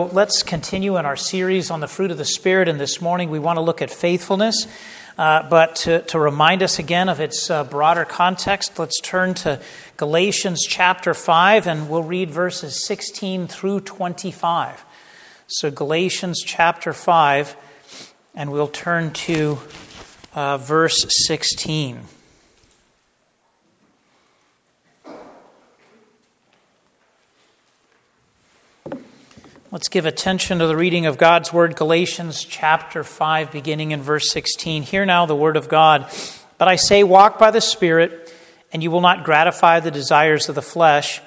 Let's 0.00 0.44
continue 0.44 0.96
in 0.96 1.06
our 1.06 1.16
series 1.16 1.72
on 1.72 1.80
the 1.80 1.88
fruit 1.88 2.12
of 2.12 2.18
the 2.18 2.24
Spirit, 2.24 2.68
and 2.68 2.78
this 2.78 3.00
morning 3.00 3.30
we 3.30 3.40
want 3.40 3.56
to 3.56 3.60
look 3.60 3.82
at 3.82 3.90
faithfulness. 3.90 4.68
Uh, 5.18 5.42
but 5.48 5.74
to, 5.74 6.02
to, 6.02 6.20
remind 6.20 6.62
us 6.62 6.78
again 6.78 7.08
of 7.08 7.18
its 7.18 7.50
uh, 7.50 7.64
broader 7.64 8.04
context, 8.04 8.78
let's 8.78 9.00
turn 9.00 9.34
to 9.34 9.60
Galatians 9.96 10.64
chapter 10.68 11.14
5, 11.14 11.66
and 11.66 11.90
we'll 11.90 12.04
read 12.04 12.30
verses 12.30 12.86
16 12.86 13.48
through 13.48 13.80
25. 13.80 14.84
So, 15.48 15.68
Galatians 15.72 16.44
chapter 16.46 16.92
5, 16.92 17.56
and 18.36 18.52
we'll 18.52 18.68
turn 18.68 19.12
to 19.12 19.58
uh, 20.32 20.58
verse 20.58 21.06
16. 21.26 22.02
Let's 29.70 29.90
give 29.90 30.06
attention 30.06 30.60
to 30.60 30.66
the 30.66 30.78
reading 30.78 31.04
of 31.04 31.18
God's 31.18 31.52
Word, 31.52 31.76
Galatians 31.76 32.42
chapter 32.42 33.04
5, 33.04 33.52
beginning 33.52 33.90
in 33.90 34.00
verse 34.00 34.30
16. 34.30 34.82
Hear 34.82 35.04
now 35.04 35.26
the 35.26 35.36
Word 35.36 35.58
of 35.58 35.68
God. 35.68 36.10
But 36.56 36.68
I 36.68 36.76
say, 36.76 37.04
walk 37.04 37.38
by 37.38 37.50
the 37.50 37.60
Spirit, 37.60 38.32
and 38.72 38.82
you 38.82 38.90
will 38.90 39.02
not 39.02 39.24
gratify 39.24 39.80
the 39.80 39.90
desires 39.90 40.48
of 40.48 40.54
the 40.54 40.62
flesh. 40.62 41.20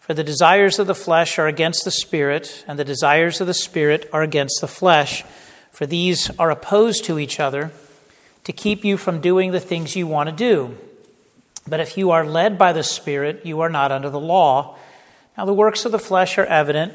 For 0.00 0.12
the 0.12 0.24
desires 0.24 0.80
of 0.80 0.88
the 0.88 0.94
flesh 0.96 1.38
are 1.38 1.46
against 1.46 1.84
the 1.84 1.92
Spirit, 1.92 2.64
and 2.66 2.80
the 2.80 2.84
desires 2.84 3.40
of 3.40 3.46
the 3.46 3.54
Spirit 3.54 4.10
are 4.12 4.22
against 4.22 4.60
the 4.60 4.66
flesh. 4.66 5.22
For 5.70 5.86
these 5.86 6.36
are 6.36 6.50
opposed 6.50 7.04
to 7.04 7.20
each 7.20 7.38
other 7.38 7.70
to 8.42 8.52
keep 8.52 8.84
you 8.84 8.96
from 8.96 9.20
doing 9.20 9.52
the 9.52 9.60
things 9.60 9.94
you 9.94 10.08
want 10.08 10.28
to 10.28 10.34
do. 10.34 10.76
But 11.64 11.78
if 11.78 11.96
you 11.96 12.10
are 12.10 12.26
led 12.26 12.58
by 12.58 12.72
the 12.72 12.82
Spirit, 12.82 13.46
you 13.46 13.60
are 13.60 13.70
not 13.70 13.92
under 13.92 14.10
the 14.10 14.18
law. 14.18 14.76
Now 15.38 15.44
the 15.44 15.54
works 15.54 15.84
of 15.84 15.92
the 15.92 16.00
flesh 16.00 16.38
are 16.38 16.46
evident 16.46 16.94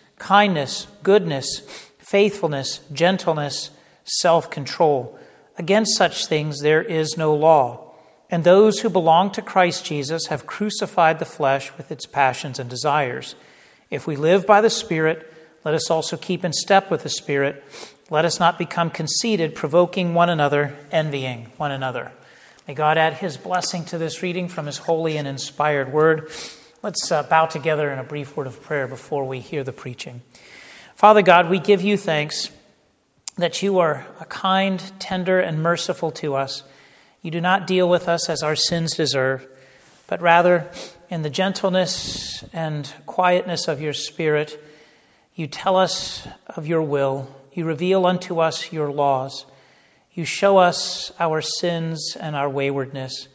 kindness, 0.21 0.85
goodness, 1.01 1.61
faithfulness, 1.97 2.81
gentleness, 2.93 3.71
self 4.03 4.51
control. 4.51 5.17
Against 5.57 5.97
such 5.97 6.27
things 6.27 6.59
there 6.59 6.83
is 6.83 7.17
no 7.17 7.33
law. 7.33 7.91
And 8.29 8.43
those 8.43 8.79
who 8.79 8.89
belong 8.89 9.31
to 9.31 9.41
Christ 9.41 9.83
Jesus 9.83 10.27
have 10.27 10.45
crucified 10.45 11.17
the 11.17 11.25
flesh 11.25 11.75
with 11.75 11.91
its 11.91 12.05
passions 12.05 12.59
and 12.59 12.69
desires. 12.69 13.33
If 13.89 14.05
we 14.05 14.15
live 14.15 14.45
by 14.45 14.61
the 14.61 14.69
Spirit, 14.69 15.33
let 15.65 15.73
us 15.73 15.89
also 15.89 16.17
keep 16.17 16.45
in 16.45 16.53
step 16.53 16.91
with 16.91 17.01
the 17.01 17.09
Spirit. 17.09 17.63
Let 18.11 18.23
us 18.23 18.39
not 18.39 18.59
become 18.59 18.91
conceited, 18.91 19.55
provoking 19.55 20.13
one 20.13 20.29
another, 20.29 20.77
envying 20.91 21.51
one 21.57 21.71
another. 21.71 22.11
May 22.67 22.75
God 22.75 22.97
add 22.97 23.15
his 23.15 23.37
blessing 23.37 23.85
to 23.85 23.97
this 23.97 24.21
reading 24.21 24.47
from 24.47 24.67
his 24.67 24.77
holy 24.77 25.17
and 25.17 25.27
inspired 25.27 25.91
word. 25.91 26.29
Let's 26.83 27.11
uh, 27.11 27.21
bow 27.21 27.45
together 27.45 27.91
in 27.91 27.99
a 27.99 28.03
brief 28.03 28.35
word 28.35 28.47
of 28.47 28.63
prayer 28.63 28.87
before 28.87 29.27
we 29.27 29.39
hear 29.39 29.63
the 29.63 29.71
preaching. 29.71 30.23
Father 30.95 31.21
God, 31.21 31.47
we 31.47 31.59
give 31.59 31.83
you 31.83 31.95
thanks 31.95 32.49
that 33.37 33.61
you 33.61 33.77
are 33.77 34.07
a 34.19 34.25
kind, 34.25 34.81
tender, 34.97 35.39
and 35.39 35.61
merciful 35.61 36.09
to 36.13 36.33
us. 36.33 36.63
You 37.21 37.29
do 37.29 37.39
not 37.39 37.67
deal 37.67 37.87
with 37.87 38.09
us 38.09 38.29
as 38.29 38.41
our 38.41 38.55
sins 38.55 38.95
deserve, 38.95 39.45
but 40.07 40.21
rather 40.21 40.71
in 41.07 41.21
the 41.21 41.29
gentleness 41.29 42.43
and 42.51 42.91
quietness 43.05 43.67
of 43.67 43.79
your 43.79 43.93
Spirit, 43.93 44.59
you 45.35 45.45
tell 45.45 45.75
us 45.75 46.27
of 46.47 46.65
your 46.65 46.81
will. 46.81 47.29
You 47.53 47.65
reveal 47.65 48.07
unto 48.07 48.39
us 48.39 48.73
your 48.73 48.91
laws. 48.91 49.45
You 50.13 50.25
show 50.25 50.57
us 50.57 51.11
our 51.19 51.41
sins 51.41 52.17
and 52.19 52.35
our 52.35 52.49
waywardness. 52.49 53.27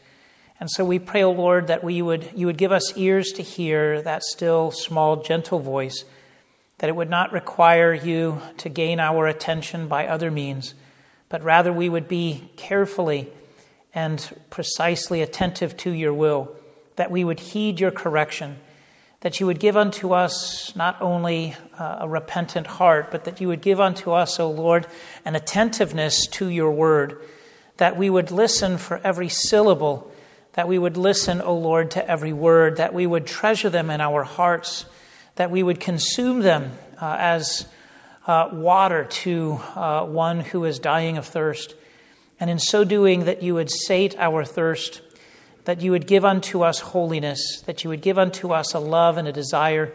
And 0.58 0.70
so 0.70 0.84
we 0.84 0.98
pray, 0.98 1.22
O 1.22 1.28
oh 1.28 1.32
Lord, 1.32 1.66
that 1.66 1.84
we 1.84 2.00
would, 2.00 2.30
you 2.34 2.46
would 2.46 2.56
give 2.56 2.72
us 2.72 2.96
ears 2.96 3.30
to 3.32 3.42
hear 3.42 4.00
that 4.02 4.22
still, 4.22 4.70
small, 4.70 5.16
gentle 5.22 5.58
voice, 5.58 6.04
that 6.78 6.88
it 6.88 6.96
would 6.96 7.10
not 7.10 7.32
require 7.32 7.92
you 7.92 8.40
to 8.58 8.70
gain 8.70 8.98
our 8.98 9.26
attention 9.26 9.86
by 9.86 10.06
other 10.06 10.30
means, 10.30 10.74
but 11.28 11.42
rather 11.42 11.72
we 11.72 11.88
would 11.90 12.08
be 12.08 12.50
carefully 12.56 13.28
and 13.94 14.30
precisely 14.48 15.20
attentive 15.20 15.76
to 15.76 15.90
your 15.90 16.14
will, 16.14 16.54
that 16.96 17.10
we 17.10 17.22
would 17.22 17.40
heed 17.40 17.78
your 17.78 17.90
correction, 17.90 18.56
that 19.20 19.40
you 19.40 19.46
would 19.46 19.60
give 19.60 19.76
unto 19.76 20.12
us 20.12 20.74
not 20.74 21.00
only 21.02 21.54
uh, 21.78 21.98
a 22.00 22.08
repentant 22.08 22.66
heart, 22.66 23.10
but 23.10 23.24
that 23.24 23.42
you 23.42 23.48
would 23.48 23.60
give 23.60 23.80
unto 23.80 24.10
us, 24.12 24.40
O 24.40 24.50
Lord, 24.50 24.86
an 25.24 25.34
attentiveness 25.34 26.26
to 26.28 26.48
your 26.48 26.70
word, 26.70 27.20
that 27.76 27.96
we 27.96 28.08
would 28.08 28.30
listen 28.30 28.78
for 28.78 29.00
every 29.04 29.28
syllable 29.28 30.10
that 30.56 30.66
we 30.66 30.78
would 30.78 30.96
listen, 30.96 31.42
O 31.42 31.54
Lord, 31.54 31.90
to 31.92 32.10
every 32.10 32.32
word, 32.32 32.78
that 32.78 32.94
we 32.94 33.06
would 33.06 33.26
treasure 33.26 33.68
them 33.68 33.90
in 33.90 34.00
our 34.00 34.24
hearts, 34.24 34.86
that 35.36 35.50
we 35.50 35.62
would 35.62 35.78
consume 35.78 36.40
them 36.40 36.72
uh, 37.00 37.16
as 37.18 37.68
uh, 38.26 38.48
water 38.52 39.04
to 39.04 39.60
uh, 39.74 40.04
one 40.06 40.40
who 40.40 40.64
is 40.64 40.78
dying 40.78 41.18
of 41.18 41.26
thirst. 41.26 41.74
And 42.40 42.48
in 42.48 42.58
so 42.58 42.84
doing, 42.84 43.26
that 43.26 43.42
you 43.42 43.54
would 43.54 43.70
sate 43.70 44.16
our 44.18 44.44
thirst, 44.44 45.02
that 45.66 45.82
you 45.82 45.90
would 45.90 46.06
give 46.06 46.24
unto 46.24 46.62
us 46.62 46.80
holiness, 46.80 47.60
that 47.66 47.84
you 47.84 47.90
would 47.90 48.00
give 48.00 48.18
unto 48.18 48.52
us 48.52 48.72
a 48.72 48.78
love 48.78 49.18
and 49.18 49.28
a 49.28 49.32
desire 49.32 49.92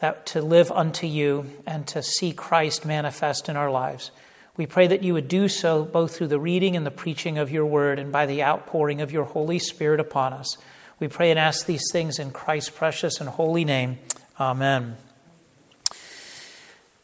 that, 0.00 0.24
to 0.26 0.40
live 0.40 0.72
unto 0.72 1.06
you 1.06 1.50
and 1.66 1.86
to 1.86 2.02
see 2.02 2.32
Christ 2.32 2.86
manifest 2.86 3.48
in 3.48 3.56
our 3.56 3.70
lives. 3.70 4.10
We 4.58 4.66
pray 4.66 4.88
that 4.88 5.04
you 5.04 5.14
would 5.14 5.28
do 5.28 5.46
so 5.46 5.84
both 5.84 6.16
through 6.16 6.26
the 6.26 6.40
reading 6.40 6.74
and 6.74 6.84
the 6.84 6.90
preaching 6.90 7.38
of 7.38 7.48
your 7.48 7.64
word 7.64 8.00
and 8.00 8.10
by 8.10 8.26
the 8.26 8.42
outpouring 8.42 9.00
of 9.00 9.12
your 9.12 9.22
Holy 9.22 9.60
Spirit 9.60 10.00
upon 10.00 10.32
us. 10.32 10.58
We 10.98 11.06
pray 11.06 11.30
and 11.30 11.38
ask 11.38 11.64
these 11.64 11.84
things 11.92 12.18
in 12.18 12.32
Christ's 12.32 12.70
precious 12.70 13.20
and 13.20 13.28
holy 13.28 13.64
name. 13.64 13.98
Amen. 14.40 14.96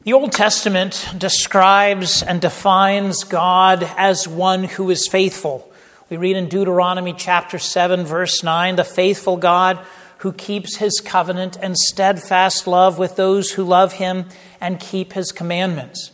The 0.02 0.12
Old 0.12 0.32
Testament 0.32 1.14
describes 1.16 2.24
and 2.24 2.40
defines 2.40 3.22
God 3.22 3.88
as 3.96 4.26
one 4.26 4.64
who 4.64 4.90
is 4.90 5.06
faithful. 5.06 5.72
We 6.10 6.16
read 6.16 6.36
in 6.36 6.48
Deuteronomy 6.48 7.14
chapter 7.16 7.60
7, 7.60 8.04
verse 8.04 8.42
9 8.42 8.74
the 8.74 8.82
faithful 8.82 9.36
God 9.36 9.78
who 10.18 10.32
keeps 10.32 10.78
his 10.78 11.00
covenant 11.00 11.56
and 11.62 11.76
steadfast 11.76 12.66
love 12.66 12.98
with 12.98 13.14
those 13.14 13.52
who 13.52 13.62
love 13.62 13.92
him 13.92 14.24
and 14.60 14.80
keep 14.80 15.12
his 15.12 15.30
commandments. 15.30 16.10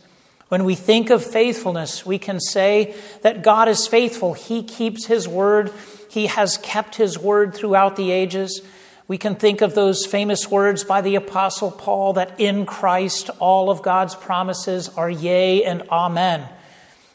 When 0.51 0.65
we 0.65 0.75
think 0.75 1.09
of 1.11 1.23
faithfulness, 1.23 2.05
we 2.05 2.19
can 2.19 2.41
say 2.41 2.93
that 3.21 3.41
God 3.41 3.69
is 3.69 3.87
faithful. 3.87 4.33
He 4.33 4.63
keeps 4.63 5.05
His 5.05 5.25
word, 5.25 5.71
He 6.09 6.25
has 6.25 6.57
kept 6.57 6.95
His 6.95 7.17
word 7.17 7.53
throughout 7.53 7.95
the 7.95 8.11
ages. 8.11 8.61
We 9.07 9.17
can 9.17 9.35
think 9.35 9.61
of 9.61 9.75
those 9.75 10.05
famous 10.05 10.51
words 10.51 10.83
by 10.83 10.99
the 10.99 11.15
Apostle 11.15 11.71
Paul 11.71 12.11
that 12.13 12.37
in 12.37 12.65
Christ 12.65 13.29
all 13.39 13.69
of 13.69 13.81
God's 13.81 14.13
promises 14.13 14.89
are 14.89 15.09
yea 15.09 15.63
and 15.63 15.83
amen. 15.83 16.49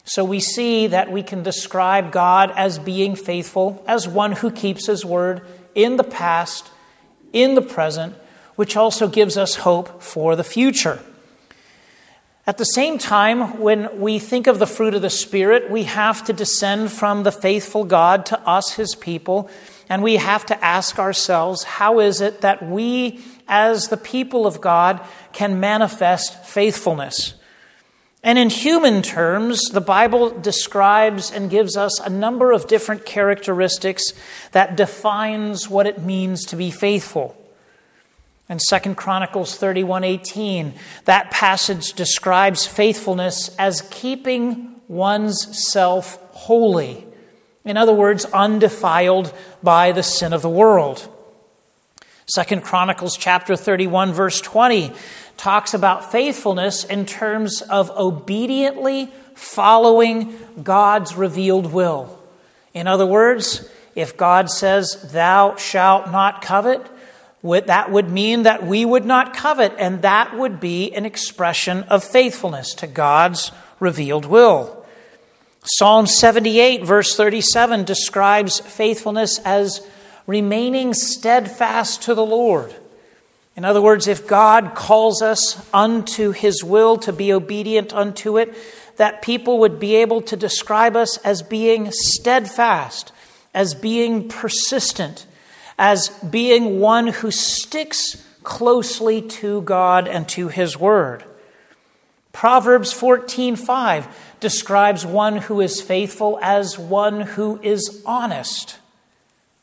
So 0.03 0.25
we 0.25 0.39
see 0.39 0.87
that 0.87 1.11
we 1.11 1.21
can 1.21 1.43
describe 1.43 2.11
God 2.11 2.51
as 2.55 2.79
being 2.79 3.15
faithful, 3.15 3.85
as 3.87 4.07
one 4.07 4.31
who 4.31 4.49
keeps 4.49 4.87
His 4.87 5.05
word 5.05 5.43
in 5.75 5.97
the 5.97 6.03
past, 6.03 6.71
in 7.33 7.53
the 7.53 7.61
present, 7.61 8.15
which 8.55 8.75
also 8.75 9.07
gives 9.07 9.37
us 9.37 9.57
hope 9.57 10.01
for 10.01 10.35
the 10.35 10.43
future. 10.43 10.99
At 12.47 12.57
the 12.57 12.63
same 12.63 12.97
time, 12.97 13.59
when 13.59 13.99
we 13.99 14.19
think 14.19 14.47
of 14.47 14.57
the 14.57 14.65
fruit 14.65 14.93
of 14.93 15.01
the 15.01 15.09
Spirit, 15.09 15.69
we 15.69 15.83
have 15.83 16.23
to 16.23 16.33
descend 16.33 16.93
from 16.93 17.23
the 17.23 17.31
faithful 17.31 17.83
God 17.83 18.25
to 18.27 18.39
us, 18.47 18.75
his 18.75 18.95
people, 18.95 19.49
and 19.89 20.01
we 20.01 20.15
have 20.15 20.45
to 20.45 20.63
ask 20.63 20.97
ourselves 20.97 21.63
how 21.63 21.99
is 21.99 22.21
it 22.21 22.39
that 22.39 22.65
we, 22.65 23.19
as 23.49 23.89
the 23.89 23.97
people 23.97 24.47
of 24.47 24.61
God, 24.61 25.05
can 25.33 25.59
manifest 25.59 26.45
faithfulness? 26.45 27.33
And 28.23 28.39
in 28.39 28.49
human 28.49 29.01
terms, 29.01 29.69
the 29.69 29.81
Bible 29.81 30.29
describes 30.29 31.29
and 31.29 31.49
gives 31.49 31.75
us 31.75 31.99
a 31.99 32.09
number 32.09 32.53
of 32.53 32.67
different 32.67 33.05
characteristics 33.05 34.13
that 34.53 34.77
defines 34.77 35.69
what 35.69 35.85
it 35.85 36.01
means 36.01 36.45
to 36.45 36.55
be 36.55 36.71
faithful. 36.71 37.35
In 38.49 38.59
2 38.59 38.95
Chronicles 38.95 39.57
31:18, 39.57 40.73
that 41.05 41.31
passage 41.31 41.93
describes 41.93 42.65
faithfulness 42.65 43.53
as 43.59 43.81
keeping 43.89 44.75
one's 44.87 45.69
self 45.71 46.17
holy. 46.31 47.05
In 47.65 47.75
other 47.75 47.93
words, 47.93 48.25
undefiled 48.33 49.33
by 49.61 49.91
the 49.91 50.03
sin 50.03 50.31
of 50.31 50.41
the 50.41 50.49
world. 50.49 51.07
Second 52.27 52.63
Chronicles 52.63 53.17
chapter 53.17 53.55
31 53.55 54.13
verse 54.13 54.39
20 54.39 54.93
talks 55.35 55.73
about 55.73 56.11
faithfulness 56.11 56.83
in 56.83 57.05
terms 57.05 57.61
of 57.61 57.89
obediently 57.91 59.11
following 59.35 60.37
God's 60.63 61.15
revealed 61.15 61.71
will. 61.71 62.17
In 62.73 62.87
other 62.87 63.05
words, 63.05 63.69
if 63.95 64.17
God 64.17 64.49
says, 64.49 65.11
Thou 65.11 65.55
shalt 65.57 66.11
not 66.11 66.41
covet, 66.41 66.85
that 67.41 67.91
would 67.91 68.09
mean 68.09 68.43
that 68.43 68.65
we 68.65 68.83
would 68.83 69.05
not 69.05 69.35
covet, 69.35 69.73
and 69.77 70.01
that 70.01 70.35
would 70.37 70.59
be 70.59 70.93
an 70.93 71.05
expression 71.05 71.83
of 71.83 72.03
faithfulness 72.03 72.73
to 72.75 72.87
God's 72.87 73.51
revealed 73.79 74.25
will. 74.25 74.85
Psalm 75.63 76.07
78, 76.07 76.85
verse 76.85 77.15
37, 77.15 77.83
describes 77.83 78.59
faithfulness 78.59 79.39
as 79.39 79.85
remaining 80.25 80.93
steadfast 80.93 82.01
to 82.03 82.15
the 82.15 82.25
Lord. 82.25 82.73
In 83.55 83.65
other 83.65 83.81
words, 83.81 84.07
if 84.07 84.27
God 84.27 84.75
calls 84.75 85.21
us 85.21 85.65
unto 85.73 86.31
his 86.31 86.63
will 86.63 86.97
to 86.97 87.11
be 87.11 87.33
obedient 87.33 87.93
unto 87.93 88.37
it, 88.37 88.55
that 88.97 89.21
people 89.21 89.59
would 89.59 89.79
be 89.79 89.95
able 89.95 90.21
to 90.21 90.35
describe 90.35 90.95
us 90.95 91.17
as 91.17 91.41
being 91.43 91.89
steadfast, 91.91 93.11
as 93.53 93.75
being 93.75 94.27
persistent, 94.27 95.26
as 95.77 96.09
being 96.29 96.79
one 96.79 97.07
who 97.07 97.31
sticks 97.31 98.23
closely 98.43 99.21
to 99.21 99.61
God 99.61 100.07
and 100.07 100.27
to 100.29 100.47
his 100.47 100.77
word. 100.77 101.23
Proverbs 102.31 102.93
14:5 102.93 104.07
describes 104.39 105.05
one 105.05 105.37
who 105.37 105.59
is 105.59 105.81
faithful 105.81 106.39
as 106.41 106.77
one 106.77 107.21
who 107.21 107.59
is 107.61 108.01
honest. 108.05 108.77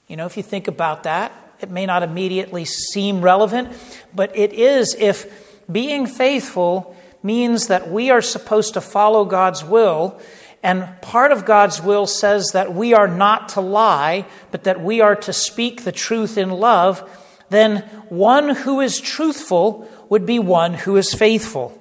You 0.09 0.17
know, 0.17 0.27
if 0.27 0.37
you 0.37 0.43
think 0.43 0.69
about 0.69 1.05
that, 1.05 1.33
it 1.61 1.71
may 1.71 1.87
not 1.87 2.03
immediately 2.03 2.65
seem 2.65 3.23
relevant, 3.23 3.69
but 4.15 4.37
it 4.37 4.53
is 4.53 4.95
if 4.99 5.27
being 5.71 6.07
faithful 6.07 6.95
means 7.23 7.69
that 7.69 7.91
we 7.91 8.11
are 8.11 8.21
supposed 8.21 8.75
to 8.75 8.81
follow 8.81 9.25
God's 9.25 9.65
will, 9.65 10.21
and 10.65 10.89
part 11.03 11.31
of 11.31 11.45
God's 11.45 11.83
will 11.83 12.07
says 12.07 12.53
that 12.55 12.75
we 12.75 12.95
are 12.95 13.07
not 13.07 13.51
to 13.51 13.61
lie, 13.61 14.25
but 14.51 14.65
that 14.65 14.81
we 14.81 15.03
are 15.03 15.15
to 15.15 15.33
speak 15.33 15.85
the 15.85 15.93
truth 15.93 16.39
in 16.39 16.51
love, 16.51 17.07
then 17.51 17.81
one 18.09 18.49
who 18.49 18.81
is 18.81 18.99
truthful 18.99 19.87
would 20.09 20.25
be 20.25 20.39
one 20.39 20.73
who 20.73 20.97
is 20.97 21.13
faithful. 21.13 21.79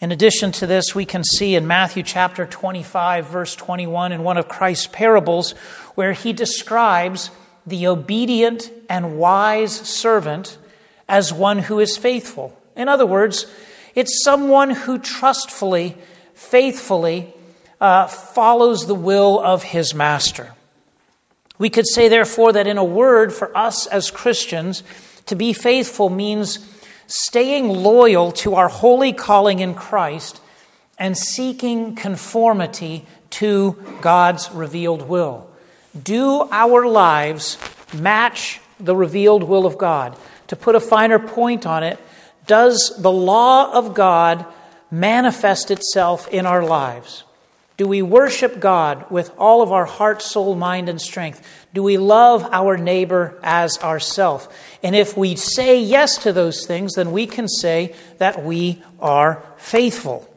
In 0.00 0.10
addition 0.10 0.50
to 0.52 0.66
this, 0.66 0.96
we 0.96 1.04
can 1.04 1.22
see 1.22 1.54
in 1.54 1.68
Matthew 1.68 2.02
chapter 2.02 2.44
25, 2.44 3.26
verse 3.26 3.54
21, 3.54 4.10
in 4.10 4.24
one 4.24 4.36
of 4.36 4.48
Christ's 4.48 4.88
parables, 4.88 5.52
where 5.94 6.14
he 6.14 6.32
describes 6.32 7.30
the 7.64 7.86
obedient 7.86 8.68
and 8.88 9.16
wise 9.16 9.72
servant 9.72 10.58
as 11.08 11.32
one 11.32 11.60
who 11.60 11.78
is 11.78 11.96
faithful. 11.96 12.58
In 12.74 12.88
other 12.88 13.06
words, 13.06 13.46
it's 13.94 14.24
someone 14.24 14.70
who 14.70 14.98
trustfully, 14.98 15.96
faithfully 16.38 17.34
uh, 17.80 18.06
follows 18.06 18.86
the 18.86 18.94
will 18.94 19.40
of 19.40 19.64
his 19.64 19.92
master. 19.92 20.54
We 21.58 21.68
could 21.68 21.86
say, 21.86 22.08
therefore, 22.08 22.52
that 22.52 22.68
in 22.68 22.78
a 22.78 22.84
word, 22.84 23.32
for 23.32 23.54
us 23.56 23.86
as 23.88 24.12
Christians, 24.12 24.84
to 25.26 25.34
be 25.34 25.52
faithful 25.52 26.08
means 26.08 26.60
staying 27.08 27.68
loyal 27.68 28.30
to 28.30 28.54
our 28.54 28.68
holy 28.68 29.12
calling 29.12 29.58
in 29.58 29.74
Christ 29.74 30.40
and 30.96 31.18
seeking 31.18 31.96
conformity 31.96 33.04
to 33.30 33.76
God's 34.00 34.48
revealed 34.52 35.02
will. 35.08 35.50
Do 36.00 36.48
our 36.52 36.86
lives 36.86 37.58
match 37.92 38.60
the 38.78 38.94
revealed 38.94 39.42
will 39.42 39.66
of 39.66 39.76
God? 39.76 40.16
To 40.46 40.56
put 40.56 40.76
a 40.76 40.80
finer 40.80 41.18
point 41.18 41.66
on 41.66 41.82
it, 41.82 41.98
does 42.46 42.94
the 42.96 43.10
law 43.10 43.72
of 43.72 43.94
God 43.94 44.46
manifest 44.90 45.70
itself 45.70 46.28
in 46.28 46.46
our 46.46 46.62
lives? 46.62 47.24
Do 47.78 47.86
we 47.86 48.02
worship 48.02 48.58
God 48.58 49.08
with 49.08 49.30
all 49.38 49.62
of 49.62 49.70
our 49.70 49.84
heart, 49.84 50.20
soul, 50.20 50.56
mind, 50.56 50.88
and 50.88 51.00
strength? 51.00 51.46
Do 51.72 51.82
we 51.82 51.96
love 51.96 52.42
our 52.50 52.76
neighbor 52.76 53.38
as 53.40 53.78
ourself? 53.78 54.52
And 54.82 54.96
if 54.96 55.16
we 55.16 55.36
say 55.36 55.80
yes 55.80 56.18
to 56.24 56.32
those 56.32 56.66
things, 56.66 56.94
then 56.94 57.12
we 57.12 57.28
can 57.28 57.46
say 57.46 57.94
that 58.18 58.44
we 58.44 58.82
are 58.98 59.44
faithful. 59.58 60.28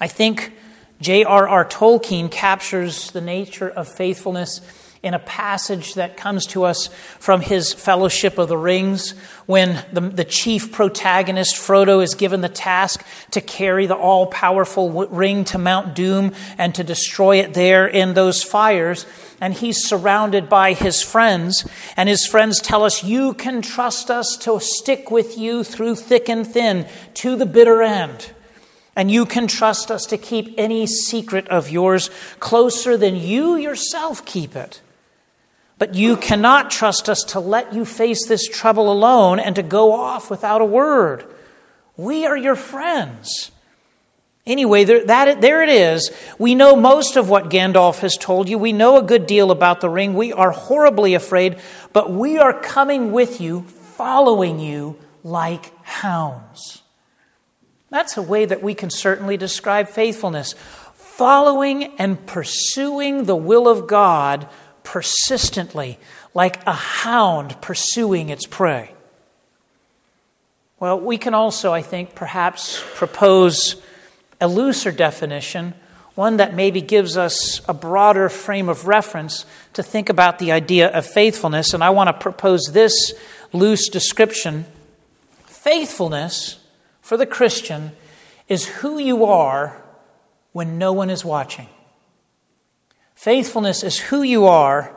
I 0.00 0.08
think 0.08 0.54
J.R.R. 1.00 1.64
Tolkien 1.66 2.30
captures 2.32 3.12
the 3.12 3.20
nature 3.20 3.68
of 3.68 3.86
faithfulness 3.86 4.60
in 5.06 5.14
a 5.14 5.20
passage 5.20 5.94
that 5.94 6.16
comes 6.16 6.46
to 6.46 6.64
us 6.64 6.88
from 7.20 7.40
his 7.40 7.72
Fellowship 7.72 8.38
of 8.38 8.48
the 8.48 8.58
Rings, 8.58 9.12
when 9.46 9.84
the, 9.92 10.00
the 10.00 10.24
chief 10.24 10.72
protagonist, 10.72 11.54
Frodo, 11.54 12.02
is 12.02 12.16
given 12.16 12.40
the 12.40 12.48
task 12.48 13.06
to 13.30 13.40
carry 13.40 13.86
the 13.86 13.94
all 13.94 14.26
powerful 14.26 15.06
ring 15.06 15.44
to 15.44 15.58
Mount 15.58 15.94
Doom 15.94 16.34
and 16.58 16.74
to 16.74 16.82
destroy 16.82 17.36
it 17.36 17.54
there 17.54 17.86
in 17.86 18.14
those 18.14 18.42
fires. 18.42 19.06
And 19.40 19.54
he's 19.54 19.86
surrounded 19.86 20.48
by 20.48 20.72
his 20.72 21.02
friends, 21.02 21.68
and 21.96 22.08
his 22.08 22.26
friends 22.26 22.60
tell 22.60 22.82
us, 22.82 23.04
You 23.04 23.32
can 23.34 23.62
trust 23.62 24.10
us 24.10 24.36
to 24.38 24.58
stick 24.58 25.12
with 25.12 25.38
you 25.38 25.62
through 25.62 25.94
thick 25.94 26.28
and 26.28 26.44
thin 26.44 26.84
to 27.14 27.36
the 27.36 27.46
bitter 27.46 27.80
end. 27.80 28.32
And 28.96 29.08
you 29.08 29.24
can 29.24 29.46
trust 29.46 29.92
us 29.92 30.04
to 30.06 30.18
keep 30.18 30.52
any 30.58 30.88
secret 30.88 31.46
of 31.46 31.70
yours 31.70 32.10
closer 32.40 32.96
than 32.96 33.14
you 33.14 33.54
yourself 33.54 34.24
keep 34.24 34.56
it. 34.56 34.80
But 35.78 35.94
you 35.94 36.16
cannot 36.16 36.70
trust 36.70 37.08
us 37.08 37.22
to 37.28 37.40
let 37.40 37.74
you 37.74 37.84
face 37.84 38.26
this 38.26 38.48
trouble 38.48 38.90
alone 38.90 39.38
and 39.38 39.54
to 39.56 39.62
go 39.62 39.92
off 39.92 40.30
without 40.30 40.62
a 40.62 40.64
word. 40.66 41.24
We 41.96 42.26
are 42.26 42.36
your 42.36 42.56
friends. 42.56 43.50
Anyway, 44.46 44.84
there, 44.84 45.04
that, 45.04 45.40
there 45.40 45.62
it 45.62 45.68
is. 45.68 46.12
We 46.38 46.54
know 46.54 46.76
most 46.76 47.16
of 47.16 47.28
what 47.28 47.50
Gandalf 47.50 47.98
has 47.98 48.16
told 48.16 48.48
you. 48.48 48.58
We 48.58 48.72
know 48.72 48.96
a 48.96 49.02
good 49.02 49.26
deal 49.26 49.50
about 49.50 49.80
the 49.80 49.90
ring. 49.90 50.14
We 50.14 50.32
are 50.32 50.52
horribly 50.52 51.14
afraid, 51.14 51.58
but 51.92 52.12
we 52.12 52.38
are 52.38 52.52
coming 52.52 53.10
with 53.10 53.40
you, 53.40 53.62
following 53.62 54.60
you 54.60 54.96
like 55.24 55.72
hounds. 55.84 56.82
That's 57.90 58.16
a 58.16 58.22
way 58.22 58.44
that 58.44 58.62
we 58.62 58.74
can 58.74 58.90
certainly 58.90 59.36
describe 59.36 59.88
faithfulness. 59.88 60.54
Following 60.94 61.96
and 61.98 62.24
pursuing 62.26 63.24
the 63.24 63.36
will 63.36 63.68
of 63.68 63.86
God 63.86 64.48
persistently, 64.86 65.98
like 66.32 66.64
a 66.66 66.72
hound 66.72 67.60
pursuing 67.60 68.30
its 68.30 68.46
prey. 68.46 68.92
Well, 70.78 70.98
we 70.98 71.18
can 71.18 71.34
also, 71.34 71.74
I 71.74 71.82
think, 71.82 72.14
perhaps 72.14 72.82
propose 72.94 73.76
a 74.40 74.46
looser 74.48 74.92
definition, 74.92 75.74
one 76.14 76.36
that 76.38 76.54
maybe 76.54 76.80
gives 76.80 77.16
us 77.16 77.60
a 77.68 77.74
broader 77.74 78.28
frame 78.28 78.68
of 78.68 78.86
reference 78.86 79.44
to 79.74 79.82
think 79.82 80.08
about 80.08 80.38
the 80.38 80.52
idea 80.52 80.88
of 80.88 81.04
faithfulness. 81.04 81.74
And 81.74 81.82
I 81.82 81.90
want 81.90 82.08
to 82.08 82.14
propose 82.14 82.70
this 82.72 83.12
loose 83.52 83.88
description 83.88 84.64
Faithfulness 85.66 86.60
for 87.00 87.16
the 87.16 87.26
Christian 87.26 87.90
is 88.46 88.66
who 88.66 88.98
you 89.00 89.24
are 89.24 89.82
when 90.52 90.78
no 90.78 90.92
one 90.92 91.10
is 91.10 91.24
watching. 91.24 91.66
Faithfulness 93.16 93.82
is 93.82 93.98
who 93.98 94.22
you 94.22 94.46
are 94.46 94.94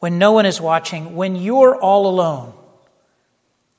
when 0.00 0.18
no 0.18 0.32
one 0.32 0.46
is 0.46 0.60
watching, 0.60 1.14
when 1.14 1.36
you're 1.36 1.76
all 1.76 2.08
alone. 2.08 2.52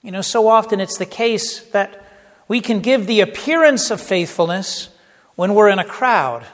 You 0.01 0.11
know, 0.11 0.21
so 0.21 0.47
often 0.47 0.79
it's 0.79 0.97
the 0.97 1.05
case 1.05 1.61
that 1.71 2.07
we 2.47 2.61
can 2.61 2.79
give 2.79 3.07
the 3.07 3.19
appearance 3.19 3.91
of 3.91 3.99
faithfulness 3.99 4.89
when 5.35 5.53
we're 5.53 5.69
in 5.69 5.79
a 5.79 5.85
crowd. 5.85 6.45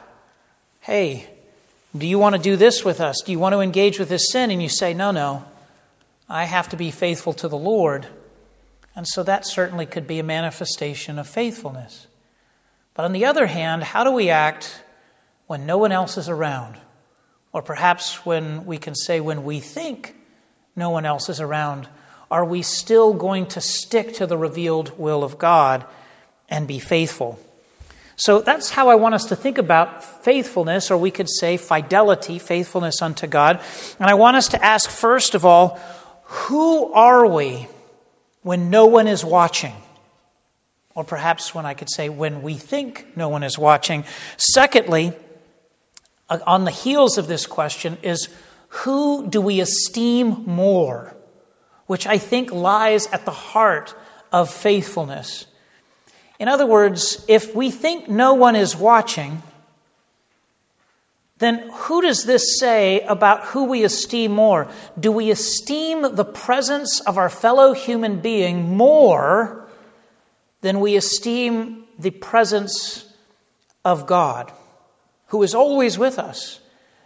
Hey, 0.81 1.29
do 1.95 2.07
you 2.07 2.17
want 2.17 2.35
to 2.35 2.41
do 2.41 2.55
this 2.55 2.85
with 2.85 3.01
us? 3.01 3.21
Do 3.21 3.31
you 3.31 3.39
want 3.39 3.53
to 3.53 3.59
engage 3.59 3.99
with 3.99 4.09
this 4.09 4.31
sin? 4.31 4.49
And 4.49 4.61
you 4.61 4.69
say, 4.69 4.93
no, 4.93 5.11
no, 5.11 5.45
I 6.29 6.45
have 6.45 6.69
to 6.69 6.77
be 6.77 6.89
faithful 6.89 7.33
to 7.33 7.47
the 7.47 7.57
Lord. 7.57 8.07
And 8.95 9.07
so 9.07 9.23
that 9.23 9.45
certainly 9.45 9.85
could 9.85 10.07
be 10.07 10.19
a 10.19 10.23
manifestation 10.23 11.19
of 11.19 11.27
faithfulness. 11.27 12.07
But 12.93 13.05
on 13.05 13.11
the 13.11 13.25
other 13.25 13.47
hand, 13.47 13.83
how 13.83 14.03
do 14.03 14.11
we 14.11 14.29
act 14.29 14.83
when 15.47 15.65
no 15.65 15.77
one 15.77 15.91
else 15.91 16.17
is 16.17 16.29
around? 16.29 16.77
Or 17.51 17.61
perhaps 17.61 18.25
when 18.25 18.65
we 18.65 18.77
can 18.77 18.95
say, 18.95 19.19
when 19.19 19.43
we 19.43 19.59
think 19.59 20.15
no 20.75 20.89
one 20.89 21.05
else 21.05 21.29
is 21.29 21.39
around, 21.39 21.87
are 22.29 22.45
we 22.45 22.61
still 22.61 23.13
going 23.13 23.47
to 23.47 23.61
stick 23.61 24.13
to 24.15 24.27
the 24.27 24.37
revealed 24.37 24.97
will 24.99 25.23
of 25.23 25.39
God 25.39 25.85
and 26.47 26.67
be 26.67 26.79
faithful? 26.79 27.39
So 28.15 28.41
that's 28.41 28.69
how 28.69 28.89
I 28.89 28.95
want 28.95 29.15
us 29.15 29.25
to 29.25 29.35
think 29.35 29.57
about 29.57 30.03
faithfulness, 30.03 30.91
or 30.91 30.97
we 30.97 31.09
could 31.09 31.29
say 31.29 31.55
fidelity, 31.57 32.37
faithfulness 32.37 33.01
unto 33.01 33.27
God. 33.27 33.61
And 33.97 34.09
I 34.09 34.13
want 34.13 34.35
us 34.35 34.49
to 34.49 34.63
ask, 34.63 34.89
first 34.89 35.35
of 35.35 35.45
all, 35.45 35.79
who 36.23 36.91
are 36.93 37.25
we 37.25 37.67
when 38.41 38.69
no 38.69 38.85
one 38.85 39.07
is 39.07 39.23
watching? 39.23 39.73
Or 40.93 41.05
perhaps 41.05 41.55
when 41.55 41.65
I 41.65 41.73
could 41.73 41.89
say, 41.89 42.09
when 42.09 42.41
we 42.41 42.55
think 42.55 43.15
no 43.15 43.29
one 43.29 43.41
is 43.41 43.57
watching. 43.57 44.03
Secondly, 44.35 45.13
Uh, 46.29 46.39
on 46.45 46.65
the 46.65 46.71
heels 46.71 47.17
of 47.17 47.27
this 47.27 47.45
question 47.45 47.97
is 48.01 48.29
who 48.69 49.27
do 49.27 49.41
we 49.41 49.59
esteem 49.59 50.43
more? 50.45 51.15
which 51.89 52.05
I 52.05 52.19
think 52.19 52.51
lies 52.51 53.07
at 53.07 53.25
the 53.25 53.31
heart 53.31 53.95
of 54.31 54.53
faithfulness. 54.53 55.47
In 56.37 56.47
other 56.47 56.67
words, 56.67 57.25
if 57.27 57.55
we 57.55 57.71
think 57.71 58.07
no 58.07 58.35
one 58.35 58.55
is 58.55 58.75
watching, 58.75 59.41
then 61.39 61.67
who 61.73 62.03
does 62.03 62.25
this 62.25 62.59
say 62.59 63.01
about 63.01 63.43
who 63.45 63.63
we 63.63 63.83
esteem 63.83 64.31
more? 64.33 64.67
Do 64.99 65.11
we 65.11 65.31
esteem 65.31 66.15
the 66.15 66.25
presence 66.25 66.99
of 67.07 67.17
our 67.17 67.27
fellow 67.27 67.73
human 67.73 68.19
being 68.19 68.77
more 68.77 69.67
than 70.61 70.81
we 70.81 70.95
esteem 70.95 71.85
the 71.97 72.11
presence 72.11 73.11
of 73.83 74.05
God, 74.05 74.53
who 75.29 75.41
is 75.41 75.55
always 75.55 75.97
with 75.97 76.19
us 76.19 76.59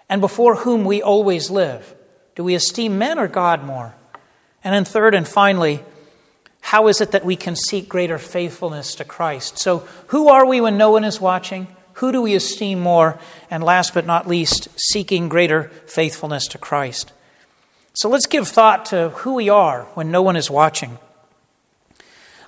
and 0.09 0.19
before 0.19 0.57
whom 0.57 0.83
we 0.83 1.01
always 1.01 1.49
live? 1.49 1.95
Do 2.35 2.43
we 2.43 2.55
esteem 2.55 2.97
men 2.97 3.19
or 3.19 3.27
God 3.27 3.63
more? 3.63 3.95
And 4.63 4.73
then, 4.73 4.85
third 4.85 5.13
and 5.13 5.27
finally, 5.27 5.81
how 6.61 6.87
is 6.87 7.01
it 7.01 7.11
that 7.11 7.25
we 7.25 7.35
can 7.35 7.55
seek 7.55 7.89
greater 7.89 8.17
faithfulness 8.17 8.95
to 8.95 9.03
Christ? 9.03 9.59
So, 9.59 9.79
who 10.07 10.29
are 10.29 10.45
we 10.45 10.61
when 10.61 10.77
no 10.77 10.91
one 10.91 11.03
is 11.03 11.19
watching? 11.19 11.67
Who 11.95 12.11
do 12.11 12.21
we 12.21 12.33
esteem 12.33 12.79
more? 12.79 13.19
And 13.51 13.63
last 13.63 13.93
but 13.93 14.05
not 14.05 14.27
least, 14.27 14.67
seeking 14.77 15.29
greater 15.29 15.65
faithfulness 15.85 16.47
to 16.49 16.57
Christ. 16.57 17.11
So 17.93 18.09
let's 18.09 18.25
give 18.25 18.47
thought 18.47 18.85
to 18.85 19.09
who 19.09 19.35
we 19.35 19.49
are 19.49 19.83
when 19.93 20.09
no 20.09 20.23
one 20.23 20.35
is 20.35 20.49
watching. 20.49 20.97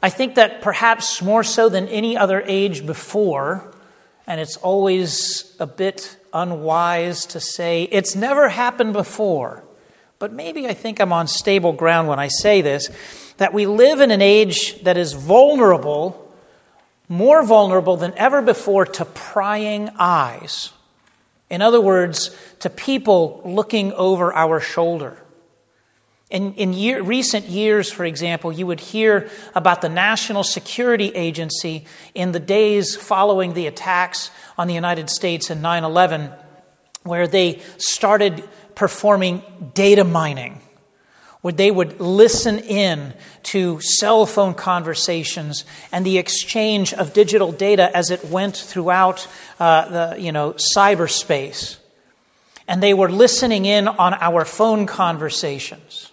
I 0.01 0.10
think 0.10 0.36
that 0.36 0.62
perhaps 0.62 1.22
more 1.22 1.44
so 1.44 1.70
than 1.70 1.88
any 1.88 2.17
other 2.17 2.41
age 2.46 2.86
before, 2.86 3.72
and 4.27 4.41
it's 4.41 4.58
always 4.58 5.55
a 5.60 5.67
bit 5.67 6.17
unwise 6.34 7.25
to 7.27 7.39
say 7.39 7.84
it's 7.91 8.15
never 8.15 8.50
happened 8.50 8.94
before, 8.94 9.63
but 10.20 10.34
maybe 10.34 10.67
I 10.67 10.74
think 10.74 11.00
I'm 11.00 11.13
on 11.13 11.27
stable 11.27 11.74
ground 11.74 12.08
when 12.08 12.20
I 12.20 12.27
say 12.27 12.62
this 12.62 12.89
that 13.38 13.53
we 13.53 13.65
live 13.65 14.00
in 14.00 14.12
an 14.12 14.22
age 14.22 14.82
that 14.84 14.98
is 14.98 15.13
vulnerable 15.13 16.25
more 17.08 17.44
vulnerable 17.44 17.98
than 17.98 18.13
ever 18.15 18.41
before 18.41 18.86
to 18.86 19.05
prying 19.05 19.89
eyes. 19.98 20.72
In 21.50 21.62
other 21.62 21.79
words, 21.79 22.36
to 22.60 22.70
people 22.70 23.41
looking 23.46 23.94
over 23.94 24.34
our 24.34 24.60
shoulder. 24.60 25.17
In, 26.32 26.53
in 26.55 26.74
year, 26.74 27.03
recent 27.03 27.46
years, 27.46 27.91
for 27.91 28.03
example, 28.03 28.51
you 28.51 28.65
would 28.65 28.79
hear 28.79 29.29
about 29.53 29.82
the 29.82 29.89
National 29.89 30.44
Security 30.44 31.10
Agency 31.10 31.86
in 32.15 32.32
the 32.32 32.39
days 32.39 32.96
following 32.96 33.53
the 33.53 33.67
attacks 33.67 34.32
on 34.58 34.67
the 34.67 34.74
United 34.74 35.10
States 35.10 35.51
in 35.51 35.62
9 35.62 35.84
11, 35.84 36.32
where 37.03 37.27
they 37.27 37.62
started 37.77 38.44
performing 38.74 39.44
data 39.74 40.03
mining 40.03 40.62
where 41.46 41.53
they 41.53 41.70
would 41.70 42.01
listen 42.01 42.58
in 42.58 43.13
to 43.44 43.79
cell 43.79 44.25
phone 44.25 44.55
conversations 44.55 45.63
and 45.91 46.03
the 46.03 46.17
exchange 46.17 46.91
of 46.91 47.13
digital 47.13 47.51
data 47.51 47.96
as 47.96 48.10
it 48.10 48.25
went 48.25 48.58
throughout 48.58 49.27
uh, 49.60 49.88
the 49.89 50.20
you 50.20 50.32
know 50.32 50.53
cyberspace. 50.53 51.77
And 52.67 52.82
they 52.82 52.96
were 52.96 53.12
listening 53.12 53.65
in 53.65 53.88
on 53.88 54.15
our 54.15 54.44
phone 54.44 54.88
conversations 54.88 56.10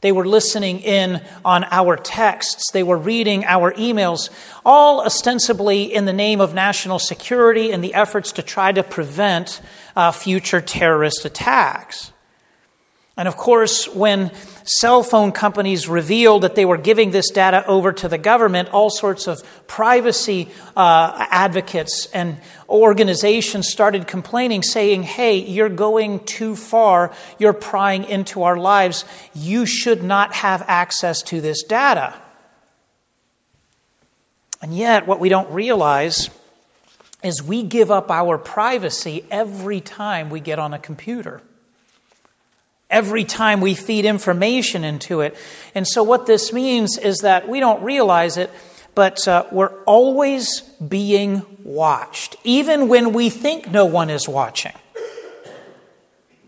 they 0.00 0.12
were 0.12 0.26
listening 0.26 0.80
in 0.80 1.22
on 1.44 1.64
our 1.64 1.96
texts. 1.96 2.70
They 2.72 2.82
were 2.82 2.96
reading 2.96 3.44
our 3.44 3.72
emails, 3.72 4.30
all 4.64 5.04
ostensibly 5.04 5.92
in 5.92 6.06
the 6.06 6.12
name 6.12 6.40
of 6.40 6.54
national 6.54 6.98
security 6.98 7.70
and 7.70 7.84
the 7.84 7.94
efforts 7.94 8.32
to 8.32 8.42
try 8.42 8.72
to 8.72 8.82
prevent 8.82 9.60
uh, 9.94 10.12
future 10.12 10.60
terrorist 10.60 11.24
attacks. 11.24 12.12
And 13.16 13.28
of 13.28 13.36
course, 13.36 13.86
when 13.88 14.30
cell 14.64 15.02
phone 15.02 15.32
companies 15.32 15.88
revealed 15.88 16.42
that 16.42 16.54
they 16.54 16.64
were 16.64 16.78
giving 16.78 17.10
this 17.10 17.30
data 17.30 17.66
over 17.66 17.92
to 17.92 18.08
the 18.08 18.18
government, 18.18 18.70
all 18.72 18.88
sorts 18.88 19.26
of 19.26 19.42
privacy 19.66 20.48
uh, 20.76 21.26
advocates 21.30 22.06
and 22.14 22.38
organizations 22.68 23.68
started 23.68 24.06
complaining, 24.06 24.62
saying, 24.62 25.02
hey, 25.02 25.36
you're 25.36 25.68
going 25.68 26.20
too 26.20 26.54
far. 26.54 27.12
You're 27.38 27.52
prying 27.52 28.04
into 28.04 28.44
our 28.44 28.56
lives. 28.56 29.04
You 29.34 29.66
should 29.66 30.02
not 30.02 30.32
have 30.34 30.64
access 30.66 31.20
to 31.24 31.40
this 31.40 31.64
data. 31.64 32.14
And 34.62 34.74
yet, 34.74 35.06
what 35.06 35.20
we 35.20 35.28
don't 35.28 35.50
realize 35.50 36.30
is 37.24 37.42
we 37.42 37.64
give 37.64 37.90
up 37.90 38.10
our 38.10 38.38
privacy 38.38 39.24
every 39.30 39.80
time 39.80 40.30
we 40.30 40.40
get 40.40 40.58
on 40.58 40.72
a 40.72 40.78
computer 40.78 41.42
every 42.90 43.24
time 43.24 43.60
we 43.60 43.74
feed 43.74 44.04
information 44.04 44.84
into 44.84 45.20
it. 45.20 45.36
And 45.74 45.86
so, 45.86 46.02
what 46.02 46.26
this 46.26 46.52
means 46.52 46.98
is 46.98 47.18
that 47.18 47.48
we 47.48 47.60
don't 47.60 47.82
realize 47.82 48.36
it, 48.36 48.50
but 48.94 49.26
uh, 49.28 49.44
we're 49.52 49.74
always 49.84 50.60
being 50.86 51.42
watched, 51.62 52.36
even 52.44 52.88
when 52.88 53.12
we 53.12 53.30
think 53.30 53.70
no 53.70 53.86
one 53.86 54.10
is 54.10 54.28
watching. 54.28 54.72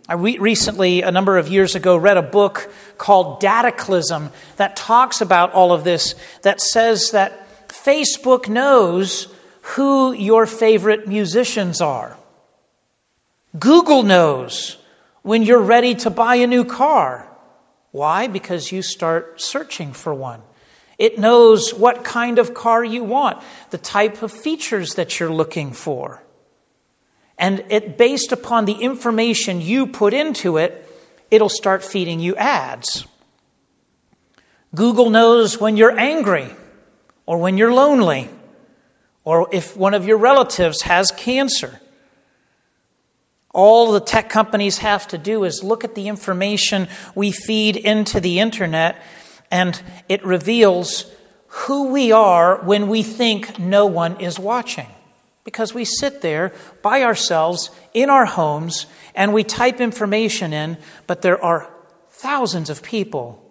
I 0.08 0.14
re- 0.14 0.38
recently, 0.38 1.02
a 1.02 1.12
number 1.12 1.38
of 1.38 1.48
years 1.48 1.74
ago, 1.74 1.96
read 1.96 2.16
a 2.16 2.22
book 2.22 2.72
called 2.98 3.40
Dataclysm 3.40 4.32
that 4.56 4.76
talks 4.76 5.20
about 5.20 5.52
all 5.52 5.72
of 5.72 5.84
this, 5.84 6.14
that 6.42 6.60
says 6.60 7.12
that 7.12 7.68
Facebook 7.68 8.48
knows 8.48 9.32
who 9.62 10.12
your 10.12 10.44
favorite 10.46 11.06
musicians 11.06 11.80
are. 11.80 12.16
Google 13.58 14.02
knows 14.02 14.76
when 15.22 15.42
you're 15.42 15.60
ready 15.60 15.94
to 15.96 16.10
buy 16.10 16.36
a 16.36 16.46
new 16.46 16.64
car. 16.64 17.28
Why? 17.90 18.26
Because 18.26 18.72
you 18.72 18.82
start 18.82 19.40
searching 19.40 19.92
for 19.92 20.14
one. 20.14 20.42
It 20.98 21.18
knows 21.18 21.74
what 21.74 22.04
kind 22.04 22.38
of 22.38 22.54
car 22.54 22.84
you 22.84 23.02
want, 23.02 23.42
the 23.70 23.78
type 23.78 24.22
of 24.22 24.30
features 24.30 24.94
that 24.94 25.18
you're 25.18 25.32
looking 25.32 25.72
for. 25.72 26.22
And 27.38 27.64
it 27.70 27.98
based 27.98 28.30
upon 28.30 28.66
the 28.66 28.74
information 28.74 29.60
you 29.60 29.86
put 29.86 30.14
into 30.14 30.58
it, 30.58 30.88
it'll 31.30 31.48
start 31.48 31.82
feeding 31.82 32.20
you 32.20 32.36
ads. 32.36 33.06
Google 34.74 35.10
knows 35.10 35.60
when 35.60 35.76
you're 35.76 35.98
angry 35.98 36.50
or 37.26 37.38
when 37.38 37.58
you're 37.58 37.72
lonely 37.72 38.30
or 39.24 39.48
if 39.52 39.76
one 39.76 39.94
of 39.94 40.06
your 40.06 40.18
relatives 40.18 40.82
has 40.82 41.10
cancer. 41.10 41.80
All 43.52 43.92
the 43.92 44.00
tech 44.00 44.30
companies 44.30 44.78
have 44.78 45.06
to 45.08 45.18
do 45.18 45.44
is 45.44 45.62
look 45.62 45.84
at 45.84 45.94
the 45.94 46.08
information 46.08 46.88
we 47.14 47.32
feed 47.32 47.76
into 47.76 48.18
the 48.18 48.40
internet, 48.40 49.02
and 49.50 49.80
it 50.08 50.24
reveals 50.24 51.10
who 51.48 51.88
we 51.88 52.12
are 52.12 52.64
when 52.64 52.88
we 52.88 53.02
think 53.02 53.58
no 53.58 53.84
one 53.84 54.18
is 54.20 54.38
watching. 54.38 54.88
Because 55.44 55.74
we 55.74 55.84
sit 55.84 56.22
there 56.22 56.54
by 56.82 57.02
ourselves 57.02 57.70
in 57.92 58.08
our 58.08 58.24
homes 58.24 58.86
and 59.14 59.34
we 59.34 59.44
type 59.44 59.80
information 59.80 60.52
in, 60.52 60.78
but 61.06 61.20
there 61.20 61.42
are 61.44 61.68
thousands 62.08 62.70
of 62.70 62.82
people, 62.82 63.42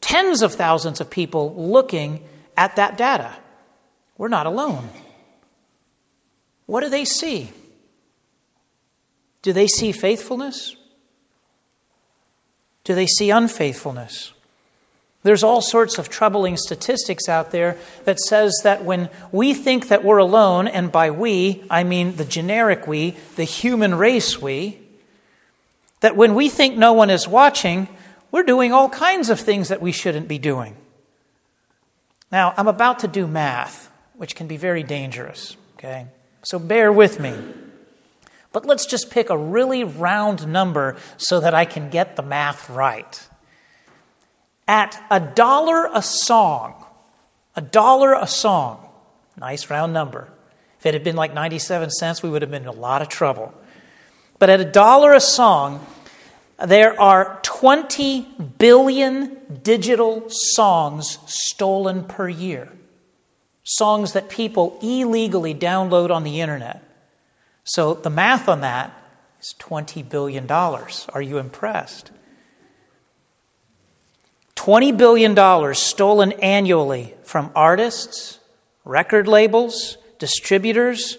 tens 0.00 0.40
of 0.40 0.54
thousands 0.54 1.00
of 1.00 1.10
people 1.10 1.54
looking 1.54 2.22
at 2.56 2.76
that 2.76 2.96
data. 2.96 3.36
We're 4.16 4.28
not 4.28 4.46
alone. 4.46 4.88
What 6.66 6.80
do 6.80 6.88
they 6.88 7.04
see? 7.04 7.50
Do 9.42 9.52
they 9.52 9.66
see 9.66 9.92
faithfulness? 9.92 10.76
Do 12.84 12.94
they 12.94 13.06
see 13.06 13.30
unfaithfulness? 13.30 14.32
There's 15.22 15.42
all 15.42 15.60
sorts 15.60 15.98
of 15.98 16.08
troubling 16.08 16.56
statistics 16.56 17.28
out 17.28 17.50
there 17.50 17.76
that 18.04 18.18
says 18.20 18.58
that 18.64 18.84
when 18.84 19.10
we 19.32 19.52
think 19.52 19.88
that 19.88 20.02
we're 20.02 20.18
alone, 20.18 20.66
and 20.66 20.90
by 20.90 21.10
we, 21.10 21.62
I 21.68 21.84
mean 21.84 22.16
the 22.16 22.24
generic 22.24 22.86
we, 22.86 23.16
the 23.36 23.44
human 23.44 23.94
race 23.94 24.40
we, 24.40 24.78
that 26.00 26.16
when 26.16 26.34
we 26.34 26.48
think 26.48 26.76
no 26.76 26.94
one 26.94 27.10
is 27.10 27.28
watching, 27.28 27.88
we're 28.30 28.44
doing 28.44 28.72
all 28.72 28.88
kinds 28.88 29.28
of 29.28 29.38
things 29.38 29.68
that 29.68 29.82
we 29.82 29.92
shouldn't 29.92 30.26
be 30.26 30.38
doing. 30.38 30.74
Now, 32.32 32.54
I'm 32.56 32.68
about 32.68 33.00
to 33.00 33.08
do 33.08 33.26
math, 33.26 33.90
which 34.14 34.34
can 34.34 34.46
be 34.46 34.56
very 34.56 34.82
dangerous, 34.82 35.56
okay? 35.76 36.06
So 36.44 36.58
bear 36.58 36.90
with 36.90 37.20
me. 37.20 37.34
But 38.52 38.66
let's 38.66 38.86
just 38.86 39.10
pick 39.10 39.30
a 39.30 39.38
really 39.38 39.84
round 39.84 40.48
number 40.48 40.96
so 41.16 41.40
that 41.40 41.54
I 41.54 41.64
can 41.64 41.88
get 41.88 42.16
the 42.16 42.22
math 42.22 42.68
right. 42.68 43.28
At 44.66 45.00
a 45.10 45.20
dollar 45.20 45.88
a 45.92 46.02
song, 46.02 46.84
a 47.54 47.60
dollar 47.60 48.14
a 48.14 48.26
song, 48.26 48.86
nice 49.36 49.70
round 49.70 49.92
number. 49.92 50.32
If 50.78 50.86
it 50.86 50.94
had 50.94 51.04
been 51.04 51.16
like 51.16 51.34
97 51.34 51.90
cents, 51.90 52.22
we 52.22 52.30
would 52.30 52.42
have 52.42 52.50
been 52.50 52.62
in 52.62 52.68
a 52.68 52.72
lot 52.72 53.02
of 53.02 53.08
trouble. 53.08 53.54
But 54.38 54.48
at 54.48 54.60
a 54.60 54.64
dollar 54.64 55.12
a 55.12 55.20
song, 55.20 55.86
there 56.58 56.98
are 57.00 57.38
20 57.42 58.22
billion 58.58 59.36
digital 59.62 60.24
songs 60.28 61.18
stolen 61.26 62.04
per 62.04 62.28
year. 62.28 62.70
Songs 63.62 64.14
that 64.14 64.28
people 64.28 64.78
illegally 64.82 65.54
download 65.54 66.10
on 66.10 66.24
the 66.24 66.40
internet. 66.40 66.82
So 67.70 67.94
the 67.94 68.10
math 68.10 68.48
on 68.48 68.62
that 68.62 68.92
is 69.40 69.54
$20 69.60 70.08
billion. 70.08 70.50
Are 70.50 71.22
you 71.22 71.38
impressed? 71.38 72.10
$20 74.56 74.96
billion 74.98 75.74
stolen 75.76 76.32
annually 76.32 77.14
from 77.22 77.52
artists, 77.54 78.40
record 78.84 79.28
labels, 79.28 79.98
distributors, 80.18 81.18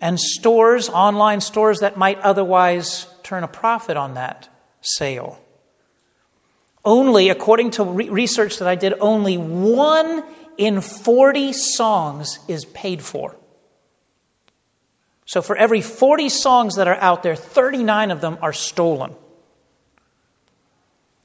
and 0.00 0.20
stores, 0.20 0.88
online 0.90 1.40
stores 1.40 1.80
that 1.80 1.96
might 1.96 2.20
otherwise 2.20 3.08
turn 3.24 3.42
a 3.42 3.48
profit 3.48 3.96
on 3.96 4.14
that 4.14 4.48
sale. 4.80 5.40
Only, 6.84 7.30
according 7.30 7.72
to 7.72 7.82
re- 7.82 8.08
research 8.10 8.60
that 8.60 8.68
I 8.68 8.76
did, 8.76 8.94
only 9.00 9.38
one 9.38 10.22
in 10.56 10.80
40 10.80 11.52
songs 11.52 12.38
is 12.46 12.64
paid 12.64 13.02
for. 13.02 13.34
So 15.26 15.40
for 15.42 15.56
every 15.56 15.80
40 15.80 16.28
songs 16.28 16.76
that 16.76 16.88
are 16.88 16.96
out 16.96 17.22
there, 17.22 17.36
39 17.36 18.10
of 18.10 18.20
them 18.20 18.38
are 18.42 18.52
stolen. 18.52 19.14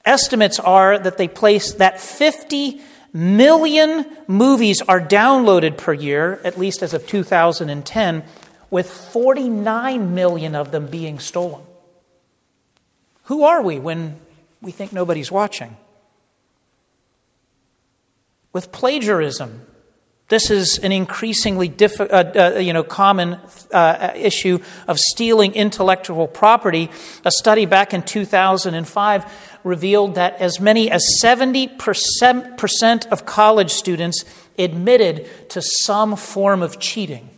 Estimates 0.06 0.60
are 0.60 0.98
that 0.98 1.18
they 1.18 1.28
place 1.28 1.74
that 1.74 2.00
50 2.00 2.82
million 3.14 4.06
movies 4.28 4.82
are 4.82 5.02
downloaded 5.02 5.78
per 5.78 5.94
year, 5.94 6.40
at 6.44 6.58
least 6.58 6.82
as 6.82 6.94
of 6.94 7.06
2010, 7.08 8.24
with 8.70 8.90
49 8.90 10.16
million 10.16 10.56
of 10.56 10.72
them 10.72 10.88
being 10.88 11.20
stolen. 11.20 11.62
Who 13.26 13.44
are 13.44 13.62
we 13.62 13.80
when 13.80 14.20
we 14.62 14.72
think 14.72 14.94
nobody's 14.94 15.32
watching? 15.32 15.76
With 18.54 18.72
plagiarism, 18.72 19.66
this 20.30 20.50
is 20.52 20.78
an 20.80 20.92
increasingly 20.92 21.74
uh, 21.82 21.86
uh, 22.06 22.60
you 22.60 22.72
know, 22.72 22.84
common 22.84 23.40
uh, 23.74 24.14
issue 24.16 24.60
of 24.88 25.00
stealing 25.00 25.56
intellectual 25.56 26.28
property. 26.28 26.92
A 27.26 27.32
study 27.32 27.66
back 27.66 27.96
in 27.96 28.04
2005 28.04 29.60
revealed 29.64 30.16
that 30.16 30.36
as 30.40 30.60
many 30.60 30.92
as 30.92 31.04
70% 31.22 33.08
of 33.08 33.26
college 33.26 33.72
students 33.72 34.24
admitted 34.58 35.50
to 35.50 35.62
some 35.64 36.16
form 36.16 36.62
of 36.62 36.80
cheating. 36.80 37.32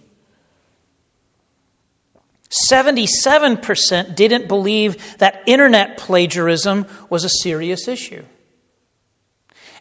77% 2.70 4.16
didn't 4.16 4.50
believe 4.50 5.18
that 5.20 5.42
internet 5.46 5.98
plagiarism 5.98 6.86
was 7.10 7.24
a 7.24 7.30
serious 7.30 7.88
issue. 7.88 8.26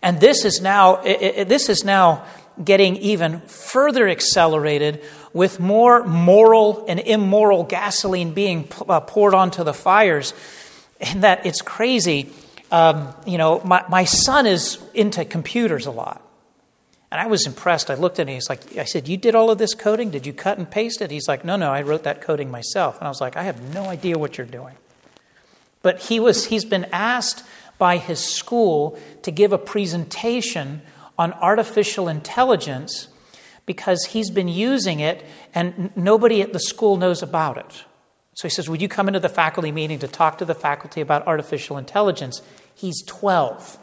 And 0.03 0.21
this 0.21 0.45
is 0.45 0.61
now, 0.61 0.97
this 1.03 1.69
is 1.69 1.85
now 1.85 2.25
getting 2.63 2.97
even 2.97 3.41
further 3.43 4.09
accelerated 4.09 5.03
with 5.33 5.61
more 5.61 6.05
moral 6.05 6.85
and 6.89 7.01
immoral 7.01 7.65
gasoline 7.65 8.33
being 8.33 8.69
uh, 8.89 9.01
poured 9.01 9.35
onto 9.35 9.65
the 9.65 9.75
fires. 9.75 10.35
And 11.01 11.25
that 11.25 11.47
it's 11.47 11.63
crazy. 11.63 12.31
Um, 12.71 13.15
you 13.27 13.39
know, 13.39 13.61
my, 13.65 13.85
my 13.89 14.05
son 14.05 14.47
is 14.47 14.79
into 14.95 15.25
computers 15.25 15.87
a 15.87 15.91
lot. 15.91 16.23
And 17.11 17.21
I 17.21 17.27
was 17.27 17.47
impressed. 17.47 17.91
I 17.91 17.95
looked 17.95 18.21
at 18.21 18.29
him. 18.29 18.35
He's 18.35 18.49
like, 18.49 18.77
I 18.77 18.85
said, 18.85 19.09
You 19.09 19.17
did 19.17 19.35
all 19.35 19.51
of 19.51 19.59
this 19.59 19.75
coding? 19.75 20.11
Did 20.11 20.27
you 20.27 20.33
cut 20.33 20.59
and 20.59 20.71
paste 20.71 21.01
it? 21.01 21.11
He's 21.11 21.27
like, 21.27 21.45
No, 21.45 21.57
no, 21.57 21.73
I 21.73 21.83
wrote 21.83 22.05
that 22.05 22.21
coding 22.21 22.51
myself. 22.51 22.99
And 22.99 23.07
I 23.07 23.09
was 23.09 23.21
like, 23.21 23.37
I 23.37 23.43
have 23.43 23.75
no 23.75 23.87
idea 23.87 24.19
what 24.19 24.39
you're 24.39 24.47
doing. 24.47 24.75
But 25.83 26.01
he 26.03 26.21
was, 26.21 26.47
he's 26.47 26.65
been 26.65 26.87
asked 26.93 27.45
by 27.79 27.97
his 27.97 28.23
school 28.23 28.99
to 29.23 29.31
give 29.31 29.53
a 29.53 29.59
presentation 29.59 30.83
on 31.21 31.35
artificial 31.35 32.09
intelligence 32.09 33.09
because 33.67 34.07
he's 34.07 34.31
been 34.31 34.49
using 34.49 35.01
it 35.01 35.23
and 35.55 35.95
nobody 35.95 36.41
at 36.41 36.55
the 36.55 36.59
school 36.59 36.97
knows 36.97 37.23
about 37.23 37.59
it. 37.59 37.85
So 38.33 38.49
he 38.49 38.51
says, 38.51 38.71
Would 38.71 38.81
you 38.81 38.89
come 38.89 39.07
into 39.07 39.21
the 39.21 39.29
faculty 39.29 39.71
meeting 39.71 39.99
to 39.99 40.09
talk 40.09 40.39
to 40.39 40.47
the 40.47 40.55
faculty 40.55 41.03
about 41.03 41.27
artificial 41.27 41.77
intelligence? 41.77 42.41
He's 42.75 43.05
12. 43.05 43.79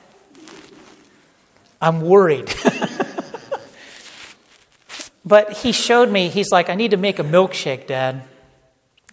I'm 1.79 2.01
worried. 2.01 2.48
but 5.24 5.53
he 5.53 5.72
showed 5.72 6.10
me, 6.10 6.29
he's 6.29 6.50
like, 6.50 6.72
I 6.72 6.75
need 6.75 6.89
to 6.89 6.98
make 6.98 7.20
a 7.20 7.24
milkshake, 7.24 7.86
Dad. 7.86 8.24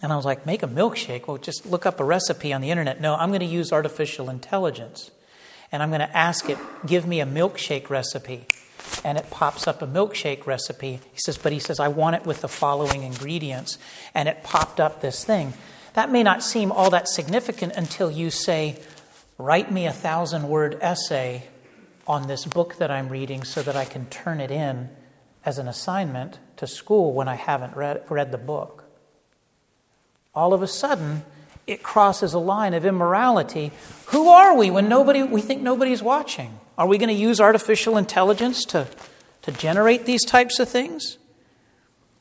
And 0.01 0.11
I 0.11 0.15
was 0.15 0.25
like, 0.25 0.47
Make 0.47 0.63
a 0.63 0.67
milkshake? 0.67 1.27
Well, 1.27 1.37
just 1.37 1.67
look 1.67 1.85
up 1.85 1.99
a 1.99 2.03
recipe 2.03 2.53
on 2.53 2.61
the 2.61 2.71
internet. 2.71 2.99
No, 2.99 3.13
I'm 3.13 3.29
going 3.29 3.41
to 3.41 3.45
use 3.45 3.71
artificial 3.71 4.31
intelligence. 4.31 5.11
And 5.71 5.81
I'm 5.83 5.89
going 5.89 6.01
to 6.01 6.17
ask 6.17 6.49
it, 6.49 6.57
Give 6.85 7.05
me 7.07 7.19
a 7.19 7.25
milkshake 7.25 7.89
recipe. 7.89 8.45
And 9.03 9.17
it 9.17 9.29
pops 9.29 9.67
up 9.67 9.81
a 9.81 9.87
milkshake 9.87 10.45
recipe. 10.45 10.99
He 11.11 11.19
says, 11.19 11.37
But 11.37 11.51
he 11.51 11.59
says, 11.59 11.79
I 11.79 11.87
want 11.87 12.15
it 12.15 12.25
with 12.25 12.41
the 12.41 12.47
following 12.47 13.03
ingredients. 13.03 13.77
And 14.13 14.29
it 14.29 14.43
popped 14.43 14.79
up 14.79 15.01
this 15.01 15.23
thing. 15.23 15.53
That 15.93 16.11
may 16.11 16.23
not 16.23 16.43
seem 16.43 16.71
all 16.71 16.89
that 16.89 17.07
significant 17.07 17.73
until 17.75 18.11
you 18.11 18.29
say, 18.29 18.79
Write 19.37 19.71
me 19.71 19.85
a 19.85 19.91
thousand 19.91 20.47
word 20.47 20.77
essay 20.81 21.43
on 22.07 22.27
this 22.27 22.45
book 22.45 22.77
that 22.77 22.91
I'm 22.91 23.09
reading 23.09 23.43
so 23.43 23.61
that 23.63 23.75
I 23.75 23.85
can 23.85 24.05
turn 24.05 24.39
it 24.39 24.51
in 24.51 24.89
as 25.43 25.57
an 25.57 25.67
assignment 25.67 26.39
to 26.57 26.67
school 26.67 27.13
when 27.13 27.27
I 27.27 27.35
haven't 27.35 27.75
read, 27.75 28.03
read 28.09 28.31
the 28.31 28.37
book. 28.37 28.85
All 30.33 30.53
of 30.53 30.61
a 30.61 30.67
sudden, 30.67 31.23
it 31.67 31.81
crosses 31.81 32.33
a 32.33 32.39
line 32.39 32.73
of 32.73 32.85
immorality. 32.85 33.71
Who 34.07 34.29
are 34.29 34.55
we 34.55 34.69
when 34.69 34.87
nobody, 34.87 35.23
we 35.23 35.41
think 35.41 35.61
nobody's 35.61 36.03
watching? 36.03 36.59
Are 36.77 36.87
we 36.87 36.97
going 36.97 37.09
to 37.09 37.15
use 37.15 37.39
artificial 37.39 37.97
intelligence 37.97 38.65
to, 38.65 38.87
to 39.43 39.51
generate 39.51 40.05
these 40.05 40.23
types 40.25 40.59
of 40.59 40.69
things? 40.69 41.17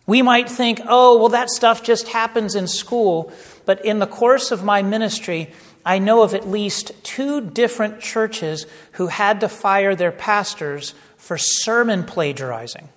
We 0.07 0.22
might 0.22 0.48
think, 0.48 0.80
oh, 0.87 1.18
well, 1.18 1.30
that 1.30 1.50
stuff 1.50 1.83
just 1.83 2.09
happens 2.09 2.54
in 2.54 2.68
school. 2.68 3.33
But 3.64 3.85
in 3.85 3.98
the 3.98 4.07
course 4.07 4.50
of 4.50 4.62
my 4.62 4.83
ministry, 4.83 5.50
I 5.85 5.98
know 5.98 6.22
of 6.22 6.35
at 6.35 6.48
least 6.48 6.92
two 7.02 7.40
different 7.40 8.00
churches 8.00 8.66
who 8.92 9.09
had 9.09 9.40
to 9.40 9.48
fire 9.48 9.94
their 9.94 10.12
pastors 10.12 10.94
for 11.16 11.37
sermon 11.38 12.04
plagiarizing. 12.04 12.88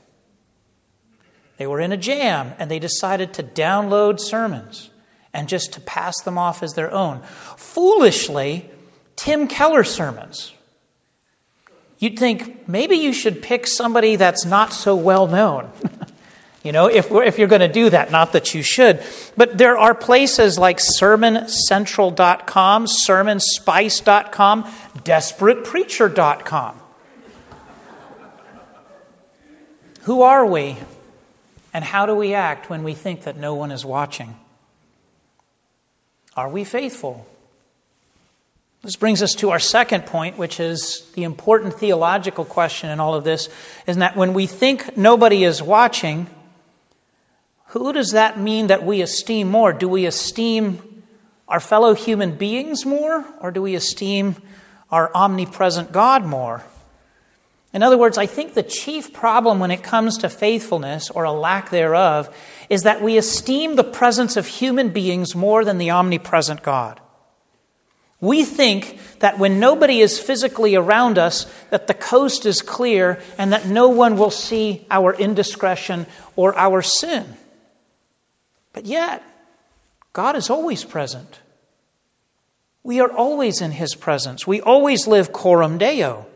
They 1.58 1.68
were 1.68 1.80
in 1.80 1.92
a 1.92 1.98
jam 1.98 2.54
and 2.60 2.70
they 2.70 2.80
decided 2.80 3.34
to 3.34 3.44
download 3.44 4.20
sermons 4.20 4.90
and 5.38 5.48
just 5.48 5.72
to 5.74 5.80
pass 5.80 6.20
them 6.22 6.38
off 6.38 6.62
as 6.64 6.74
their 6.74 6.92
own. 6.92 7.22
Foolishly, 7.56 8.70
Tim 9.16 9.48
Keller 9.48 9.86
sermons. 9.86 10.52
You'd 12.00 12.20
think 12.20 12.68
maybe 12.68 12.96
you 12.96 13.14
should 13.14 13.42
pick 13.42 13.66
somebody 13.68 14.16
that's 14.16 14.46
not 14.46 14.74
so 14.74 14.96
well 14.96 15.28
known. 15.28 15.70
You 16.64 16.72
know, 16.74 16.88
if, 16.88 17.12
if 17.12 17.38
you're 17.40 17.48
going 17.48 17.62
to 17.62 17.72
do 17.72 17.90
that, 17.92 18.12
not 18.12 18.34
that 18.34 18.54
you 18.54 18.62
should. 18.62 19.02
But 19.38 19.58
there 19.58 19.78
are 19.78 19.96
places 19.96 20.60
like 20.60 20.80
sermoncentral.com, 20.80 22.86
sermonspice.com, 22.88 24.64
desperatepreacher.com. 24.98 26.82
Who 30.02 30.22
are 30.24 30.46
we? 30.46 30.76
And 31.74 31.86
how 31.86 32.06
do 32.06 32.14
we 32.14 32.34
act 32.34 32.70
when 32.70 32.84
we 32.84 32.94
think 32.94 33.24
that 33.24 33.38
no 33.38 33.56
one 33.56 33.72
is 33.72 33.86
watching? 33.86 34.36
Are 36.38 36.48
we 36.48 36.64
faithful? 36.64 37.26
This 38.84 38.96
brings 38.96 39.24
us 39.24 39.34
to 39.36 39.50
our 39.50 39.60
second 39.60 40.06
point, 40.06 40.38
which 40.38 40.60
is 40.60 41.10
the 41.16 41.24
important 41.24 41.74
theological 41.74 42.46
question 42.46 42.92
in 42.92 43.00
all 43.00 43.16
of 43.16 43.24
this 43.24 43.50
is 43.88 43.98
that 43.98 44.16
when 44.16 44.36
we 44.36 44.46
think 44.46 44.96
nobody 44.96 45.44
is 45.44 45.64
watching, 45.64 46.28
who 47.70 47.92
does 47.92 48.12
that 48.12 48.40
mean 48.40 48.68
that 48.68 48.86
we 48.86 49.02
esteem 49.02 49.50
more? 49.50 49.74
Do 49.74 49.90
we 49.90 50.06
esteem 50.06 51.04
our 51.48 51.60
fellow 51.60 51.96
human 51.96 52.36
beings 52.36 52.86
more, 52.86 53.26
or 53.42 53.50
do 53.50 53.64
we 53.64 53.74
esteem 53.74 54.36
our 54.92 55.12
omnipresent 55.16 55.92
God 55.92 56.24
more? 56.24 56.64
In 57.78 57.84
other 57.84 57.96
words, 58.00 58.18
I 58.18 58.26
think 58.26 58.56
the 58.56 58.64
chief 58.64 59.14
problem 59.14 59.60
when 59.60 59.70
it 59.70 59.84
comes 59.84 60.18
to 60.18 60.30
faithfulness, 60.30 61.12
or 61.12 61.26
a 61.26 61.32
lack 61.32 61.70
thereof, 61.70 62.36
is 62.72 62.82
that 62.82 63.04
we 63.04 63.20
esteem 63.20 63.76
the 63.76 63.84
presence 63.84 64.36
of 64.36 64.48
human 64.48 64.90
beings 64.90 65.36
more 65.36 65.64
than 65.64 65.78
the 65.78 65.92
omnipresent 65.92 66.64
God. 66.64 67.00
We 68.20 68.44
think 68.46 69.00
that 69.20 69.38
when 69.38 69.60
nobody 69.60 70.00
is 70.00 70.20
physically 70.20 70.74
around 70.74 71.20
us, 71.20 71.46
that 71.70 71.86
the 71.86 71.94
coast 71.94 72.48
is 72.48 72.64
clear 72.64 73.22
and 73.38 73.54
that 73.54 73.68
no 73.68 73.90
one 73.90 74.18
will 74.18 74.32
see 74.32 74.84
our 74.90 75.14
indiscretion 75.14 76.08
or 76.36 76.58
our 76.58 76.82
sin. 76.82 77.38
But 78.74 78.88
yet, 78.88 79.22
God 80.14 80.36
is 80.36 80.50
always 80.50 80.84
present. 80.84 81.42
We 82.82 83.02
are 83.02 83.12
always 83.12 83.62
in 83.62 83.70
His 83.70 83.94
presence. 83.94 84.48
We 84.48 84.62
always 84.62 85.06
live 85.06 85.32
coram 85.32 85.78
Deo. 85.78 86.27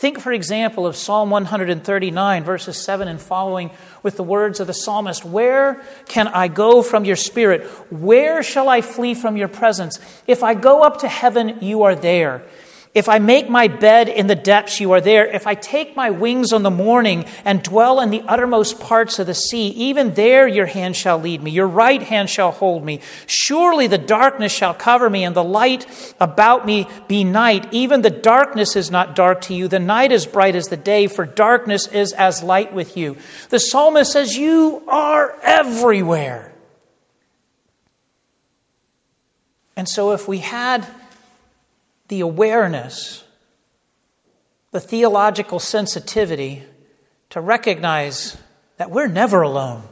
Think, 0.00 0.18
for 0.18 0.32
example, 0.32 0.86
of 0.86 0.96
Psalm 0.96 1.28
139, 1.28 2.42
verses 2.42 2.78
7 2.78 3.06
and 3.06 3.20
following, 3.20 3.70
with 4.02 4.16
the 4.16 4.22
words 4.22 4.58
of 4.58 4.66
the 4.66 4.72
psalmist 4.72 5.26
Where 5.26 5.84
can 6.06 6.26
I 6.26 6.48
go 6.48 6.80
from 6.80 7.04
your 7.04 7.16
spirit? 7.16 7.66
Where 7.92 8.42
shall 8.42 8.70
I 8.70 8.80
flee 8.80 9.12
from 9.12 9.36
your 9.36 9.48
presence? 9.48 9.98
If 10.26 10.42
I 10.42 10.54
go 10.54 10.82
up 10.82 11.00
to 11.00 11.08
heaven, 11.08 11.58
you 11.60 11.82
are 11.82 11.94
there. 11.94 12.42
If 12.92 13.08
I 13.08 13.20
make 13.20 13.48
my 13.48 13.68
bed 13.68 14.08
in 14.08 14.26
the 14.26 14.34
depths, 14.34 14.80
you 14.80 14.90
are 14.90 15.00
there. 15.00 15.24
If 15.24 15.46
I 15.46 15.54
take 15.54 15.94
my 15.94 16.10
wings 16.10 16.52
on 16.52 16.64
the 16.64 16.70
morning 16.70 17.24
and 17.44 17.62
dwell 17.62 18.00
in 18.00 18.10
the 18.10 18.22
uttermost 18.26 18.80
parts 18.80 19.20
of 19.20 19.28
the 19.28 19.34
sea, 19.34 19.68
even 19.68 20.14
there 20.14 20.48
your 20.48 20.66
hand 20.66 20.96
shall 20.96 21.16
lead 21.16 21.40
me, 21.40 21.52
your 21.52 21.68
right 21.68 22.02
hand 22.02 22.28
shall 22.28 22.50
hold 22.50 22.84
me. 22.84 22.98
Surely 23.26 23.86
the 23.86 23.96
darkness 23.96 24.50
shall 24.50 24.74
cover 24.74 25.08
me, 25.08 25.22
and 25.22 25.36
the 25.36 25.44
light 25.44 25.86
about 26.18 26.66
me 26.66 26.88
be 27.06 27.22
night. 27.22 27.72
Even 27.72 28.02
the 28.02 28.10
darkness 28.10 28.74
is 28.74 28.90
not 28.90 29.14
dark 29.14 29.42
to 29.42 29.54
you. 29.54 29.68
The 29.68 29.78
night 29.78 30.10
is 30.10 30.26
bright 30.26 30.56
as 30.56 30.66
the 30.66 30.76
day, 30.76 31.06
for 31.06 31.24
darkness 31.24 31.86
is 31.86 32.12
as 32.12 32.42
light 32.42 32.72
with 32.72 32.96
you. 32.96 33.16
The 33.50 33.60
psalmist 33.60 34.10
says, 34.10 34.36
You 34.36 34.82
are 34.88 35.36
everywhere. 35.44 36.52
And 39.76 39.88
so 39.88 40.10
if 40.10 40.26
we 40.26 40.38
had 40.38 40.84
the 42.10 42.20
awareness, 42.20 43.22
the 44.72 44.80
theological 44.80 45.60
sensitivity 45.60 46.64
to 47.30 47.40
recognize 47.40 48.36
that 48.78 48.90
we're 48.90 49.06
never 49.06 49.42
alone. 49.42 49.84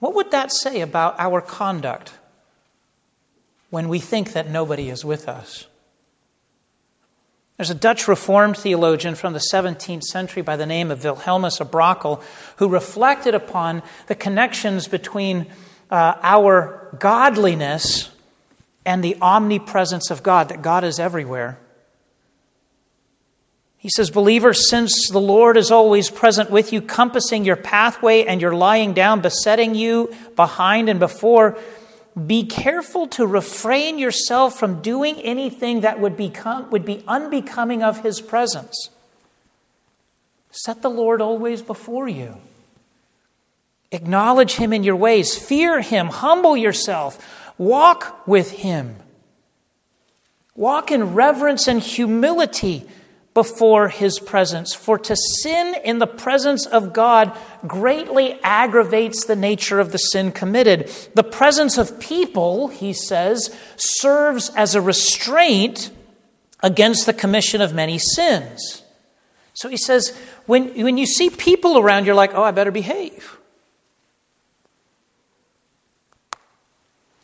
What 0.00 0.16
would 0.16 0.32
that 0.32 0.52
say 0.52 0.80
about 0.80 1.14
our 1.20 1.40
conduct 1.40 2.14
when 3.70 3.88
we 3.88 4.00
think 4.00 4.32
that 4.32 4.50
nobody 4.50 4.90
is 4.90 5.04
with 5.04 5.28
us? 5.28 5.68
There's 7.56 7.70
a 7.70 7.74
Dutch 7.76 8.08
Reformed 8.08 8.56
theologian 8.56 9.14
from 9.14 9.34
the 9.34 9.44
17th 9.52 10.02
century 10.02 10.42
by 10.42 10.56
the 10.56 10.66
name 10.66 10.90
of 10.90 11.04
Wilhelmus 11.04 11.60
à 11.60 11.70
Brakel 11.70 12.20
who 12.56 12.68
reflected 12.68 13.36
upon 13.36 13.84
the 14.08 14.16
connections 14.16 14.88
between 14.88 15.46
uh, 15.88 16.14
our 16.20 16.96
godliness 16.98 18.11
and 18.84 19.02
the 19.02 19.16
omnipresence 19.20 20.10
of 20.10 20.22
God, 20.22 20.48
that 20.48 20.62
God 20.62 20.84
is 20.84 20.98
everywhere. 20.98 21.58
He 23.76 23.88
says, 23.88 24.10
Believer, 24.10 24.54
since 24.54 25.08
the 25.10 25.20
Lord 25.20 25.56
is 25.56 25.72
always 25.72 26.08
present 26.08 26.50
with 26.50 26.72
you, 26.72 26.80
compassing 26.80 27.44
your 27.44 27.56
pathway 27.56 28.24
and 28.24 28.40
you're 28.40 28.54
lying 28.54 28.92
down, 28.92 29.20
besetting 29.20 29.74
you 29.74 30.14
behind 30.36 30.88
and 30.88 31.00
before, 31.00 31.58
be 32.26 32.44
careful 32.44 33.08
to 33.08 33.26
refrain 33.26 33.98
yourself 33.98 34.56
from 34.56 34.82
doing 34.82 35.20
anything 35.22 35.80
that 35.80 35.98
would, 35.98 36.16
become, 36.16 36.70
would 36.70 36.84
be 36.84 37.02
unbecoming 37.08 37.82
of 37.82 38.02
his 38.02 38.20
presence. 38.20 38.90
Set 40.52 40.82
the 40.82 40.90
Lord 40.90 41.20
always 41.20 41.62
before 41.62 42.06
you. 42.06 42.36
Acknowledge 43.90 44.54
him 44.54 44.72
in 44.72 44.84
your 44.84 44.96
ways, 44.96 45.36
fear 45.36 45.80
him, 45.80 46.06
humble 46.06 46.56
yourself. 46.56 47.41
Walk 47.58 48.26
with 48.26 48.50
Him. 48.50 48.96
Walk 50.54 50.90
in 50.90 51.14
reverence 51.14 51.66
and 51.68 51.80
humility 51.80 52.86
before 53.34 53.88
His 53.88 54.18
presence. 54.18 54.74
For 54.74 54.98
to 54.98 55.16
sin 55.16 55.74
in 55.84 55.98
the 55.98 56.06
presence 56.06 56.66
of 56.66 56.92
God 56.92 57.36
greatly 57.66 58.38
aggravates 58.42 59.24
the 59.24 59.36
nature 59.36 59.80
of 59.80 59.92
the 59.92 59.98
sin 59.98 60.32
committed. 60.32 60.88
The 61.14 61.24
presence 61.24 61.78
of 61.78 61.98
people, 61.98 62.68
he 62.68 62.92
says, 62.92 63.56
serves 63.76 64.50
as 64.50 64.74
a 64.74 64.82
restraint 64.82 65.90
against 66.62 67.06
the 67.06 67.14
commission 67.14 67.60
of 67.60 67.74
many 67.74 67.98
sins. 67.98 68.82
So 69.54 69.68
he 69.68 69.76
says, 69.76 70.16
when, 70.46 70.68
when 70.82 70.98
you 70.98 71.06
see 71.06 71.30
people 71.30 71.78
around, 71.78 72.06
you're 72.06 72.14
like, 72.14 72.34
oh, 72.34 72.42
I 72.42 72.50
better 72.50 72.70
behave. 72.70 73.38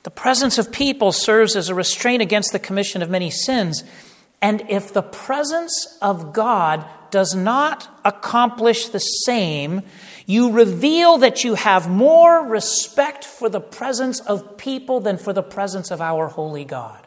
The 0.09 0.13
presence 0.13 0.57
of 0.57 0.73
people 0.73 1.13
serves 1.13 1.55
as 1.55 1.69
a 1.69 1.75
restraint 1.75 2.23
against 2.23 2.53
the 2.53 2.59
commission 2.59 3.03
of 3.03 3.11
many 3.11 3.29
sins. 3.29 3.85
And 4.41 4.65
if 4.71 4.91
the 4.91 5.03
presence 5.03 5.99
of 6.01 6.33
God 6.33 6.87
does 7.11 7.35
not 7.35 7.91
accomplish 8.07 8.89
the 8.89 9.01
same, 9.01 9.83
you 10.25 10.51
reveal 10.51 11.19
that 11.19 11.45
you 11.45 11.57
have 11.57 11.91
more 11.91 12.43
respect 12.43 13.23
for 13.23 13.51
the 13.51 13.61
presence 13.61 14.19
of 14.21 14.57
people 14.57 15.01
than 15.01 15.19
for 15.19 15.35
the 15.35 15.43
presence 15.43 15.91
of 15.91 16.01
our 16.01 16.29
holy 16.29 16.65
God. 16.65 17.07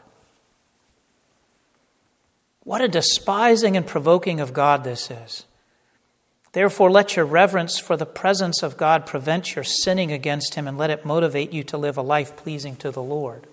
What 2.65 2.81
a 2.81 2.87
despising 2.87 3.75
and 3.75 3.87
provoking 3.87 4.39
of 4.39 4.53
God 4.53 4.83
this 4.83 5.09
is. 5.09 5.45
Therefore, 6.53 6.91
let 6.91 7.15
your 7.15 7.25
reverence 7.25 7.79
for 7.79 7.95
the 7.95 8.05
presence 8.05 8.61
of 8.61 8.75
God 8.75 9.05
prevent 9.05 9.55
your 9.55 9.63
sinning 9.63 10.11
against 10.11 10.55
Him 10.55 10.67
and 10.67 10.77
let 10.77 10.89
it 10.89 11.05
motivate 11.05 11.53
you 11.53 11.63
to 11.65 11.77
live 11.77 11.97
a 11.97 12.01
life 12.01 12.35
pleasing 12.35 12.75
to 12.77 12.91
the 12.91 13.01
Lord. 13.01 13.47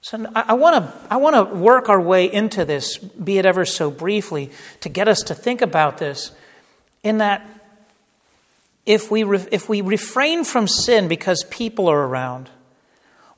So 0.00 0.24
I 0.34 0.54
want 0.54 0.76
to 0.76 0.92
I 1.10 1.16
want 1.16 1.34
to 1.34 1.56
work 1.56 1.88
our 1.88 2.00
way 2.00 2.32
into 2.32 2.64
this, 2.64 2.98
be 2.98 3.38
it 3.38 3.46
ever 3.46 3.64
so 3.64 3.90
briefly, 3.90 4.50
to 4.80 4.88
get 4.88 5.08
us 5.08 5.20
to 5.22 5.34
think 5.34 5.60
about 5.60 5.98
this. 5.98 6.32
In 7.02 7.18
that, 7.18 7.44
if 8.84 9.10
we 9.10 9.22
re, 9.24 9.44
if 9.50 9.68
we 9.68 9.80
refrain 9.80 10.44
from 10.44 10.68
sin 10.68 11.08
because 11.08 11.44
people 11.50 11.88
are 11.88 12.06
around, 12.06 12.50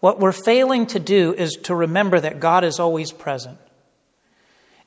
what 0.01 0.21
we're 0.21 0.33
failing 0.33 0.87
to 0.87 0.99
do 0.99 1.35
is 1.35 1.55
to 1.65 1.75
remember 1.75 2.21
that 2.21 2.41
God 2.41 2.65
is 2.65 2.79
always 2.79 3.13
present. 3.13 3.59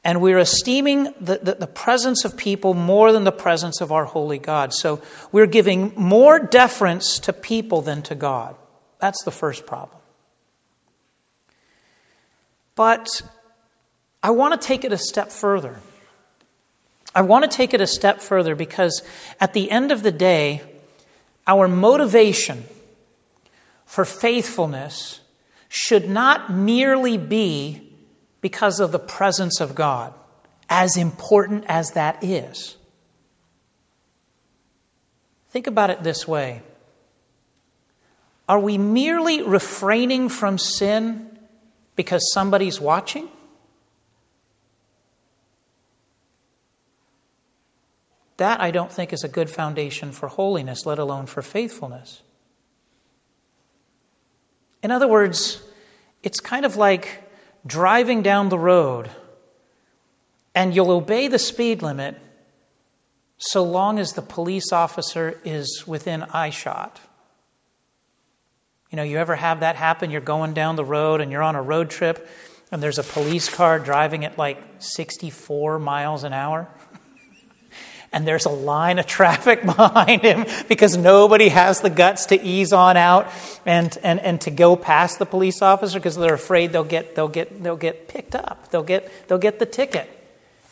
And 0.04 0.20
we're 0.20 0.40
esteeming 0.40 1.14
the, 1.20 1.40
the, 1.42 1.56
the, 1.56 1.68
presence 1.68 2.26
of 2.26 2.36
people 2.36 2.74
more 2.74 3.12
than 3.12 3.24
the 3.24 3.32
presence 3.32 3.82
of 3.82 3.92
our 3.92 4.06
holy 4.06 4.40
God. 4.40 4.74
So 4.74 5.00
we're 5.32 5.46
giving 5.46 5.94
more 5.96 6.40
deference 6.40 7.20
to 7.20 7.34
people 7.34 7.82
than 7.82 8.02
to 8.04 8.16
God. 8.16 8.56
That's 9.00 9.24
the 9.24 9.32
first 9.32 9.68
problem. 9.68 10.00
But 12.76 13.22
I 14.24 14.32
want 14.32 14.60
to 14.60 14.68
take 14.68 14.84
it 14.84 14.92
a 14.92 14.98
step 14.98 15.32
further. 15.32 15.80
I 17.14 17.22
want 17.22 17.50
to 17.50 17.56
take 17.56 17.74
it 17.74 17.82
a 17.82 17.88
step 17.88 18.22
further 18.22 18.56
because 18.56 19.04
at 19.40 19.54
the 19.54 19.70
end 19.70 19.92
of 19.92 20.02
the 20.02 20.12
day, 20.12 20.62
our 21.46 21.68
motivation 21.68 22.64
for 23.86 24.06
faithfulness 24.06 25.20
should 25.68 26.10
not 26.10 26.52
merely 26.52 27.18
be 27.18 27.91
because 28.42 28.80
of 28.80 28.92
the 28.92 29.00
presence 29.00 29.62
of 29.62 29.76
God, 29.76 30.14
as 30.70 30.98
important 30.98 31.64
as 31.68 31.92
that 31.92 32.24
is. 32.24 32.76
Think 35.50 35.68
about 35.68 35.90
it 35.90 36.04
this 36.04 36.28
way 36.28 36.62
Are 38.50 38.60
we 38.60 38.78
merely 38.78 39.44
refraining 39.44 40.30
from 40.30 40.58
sin 40.58 41.40
because 41.96 42.32
somebody's 42.34 42.82
watching? 42.82 43.30
That 48.38 48.60
I 48.60 48.72
don't 48.72 48.92
think 48.92 49.14
is 49.14 49.24
a 49.24 49.28
good 49.28 49.52
foundation 49.52 50.12
for 50.12 50.28
holiness, 50.28 50.84
let 50.88 50.98
alone 50.98 51.28
for 51.28 51.44
faithfulness. 51.44 52.24
In 54.82 54.90
other 54.90 55.08
words, 55.08 55.62
it's 56.24 56.40
kind 56.40 56.66
of 56.66 56.76
like 56.76 57.31
driving 57.66 58.22
down 58.22 58.50
the 58.50 58.60
road 58.60 59.10
and 60.54 60.76
you'll 60.76 60.92
obey 60.92 61.28
the 61.28 61.40
speed 61.40 61.82
limit 61.82 62.18
so 63.38 63.64
long 63.64 63.98
as 63.98 64.14
the 64.14 64.22
police 64.22 64.72
officer 64.72 65.40
is 65.44 65.86
within 65.88 66.22
eyeshot. 66.22 66.98
You 68.92 68.98
know, 68.98 69.04
you 69.04 69.18
ever 69.18 69.36
have 69.36 69.62
that 69.62 69.76
happen? 69.76 70.12
You're 70.12 70.22
going 70.22 70.54
down 70.54 70.76
the 70.76 70.86
road 70.86 71.22
and 71.22 71.32
you're 71.32 71.42
on 71.42 71.56
a 71.56 71.62
road 71.62 71.90
trip 71.90 72.28
and 72.72 72.84
there's 72.84 73.00
a 73.00 73.04
police 73.04 73.54
car 73.54 73.80
driving 73.80 74.26
at 74.26 74.38
like 74.38 74.62
64 74.80 75.80
miles 75.80 76.24
an 76.24 76.34
hour? 76.34 76.68
And 78.14 78.28
there's 78.28 78.46
a 78.46 78.50
line 78.50 79.00
of 79.00 79.08
traffic 79.08 79.62
behind 79.66 80.22
him 80.22 80.46
because 80.68 80.98
nobody 80.98 81.50
has 81.50 81.82
the 81.82 81.90
guts 81.90 82.28
to 82.28 82.42
ease 82.42 82.74
on 82.74 82.98
out 82.98 83.32
and, 83.66 83.98
and, 84.04 84.20
and 84.20 84.42
to 84.42 84.52
go 84.52 84.76
past 84.76 85.20
the 85.20 85.26
police 85.26 85.62
officer 85.62 86.00
because 86.00 86.16
they're 86.16 86.34
afraid 86.34 86.72
they'll 86.72 86.84
get, 86.84 87.16
they'll, 87.16 87.28
get, 87.28 87.64
they'll 87.64 87.78
get 87.78 88.08
picked 88.08 88.36
up. 88.36 88.70
They'll 88.70 88.84
get, 88.84 89.28
they'll 89.28 89.38
get 89.38 89.60
the 89.60 89.66
ticket. 89.66 90.10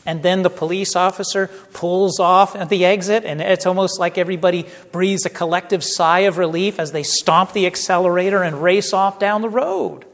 And 0.06 0.24
then 0.24 0.44
the 0.44 0.50
police 0.50 0.96
officer 0.96 1.48
pulls 1.74 2.20
off 2.20 2.56
at 2.56 2.70
the 2.70 2.86
exit, 2.86 3.26
and 3.26 3.42
it's 3.42 3.66
almost 3.66 4.00
like 4.00 4.18
everybody 4.18 4.66
breathes 4.92 5.26
a 5.26 5.30
collective 5.30 5.84
sigh 5.84 6.22
of 6.22 6.38
relief 6.38 6.80
as 6.80 6.94
they 6.94 7.04
stomp 7.04 7.52
the 7.52 7.68
accelerator 7.68 8.42
and 8.42 8.64
race 8.64 8.94
off 8.94 9.20
down 9.20 9.42
the 9.42 9.50
road. 9.50 10.06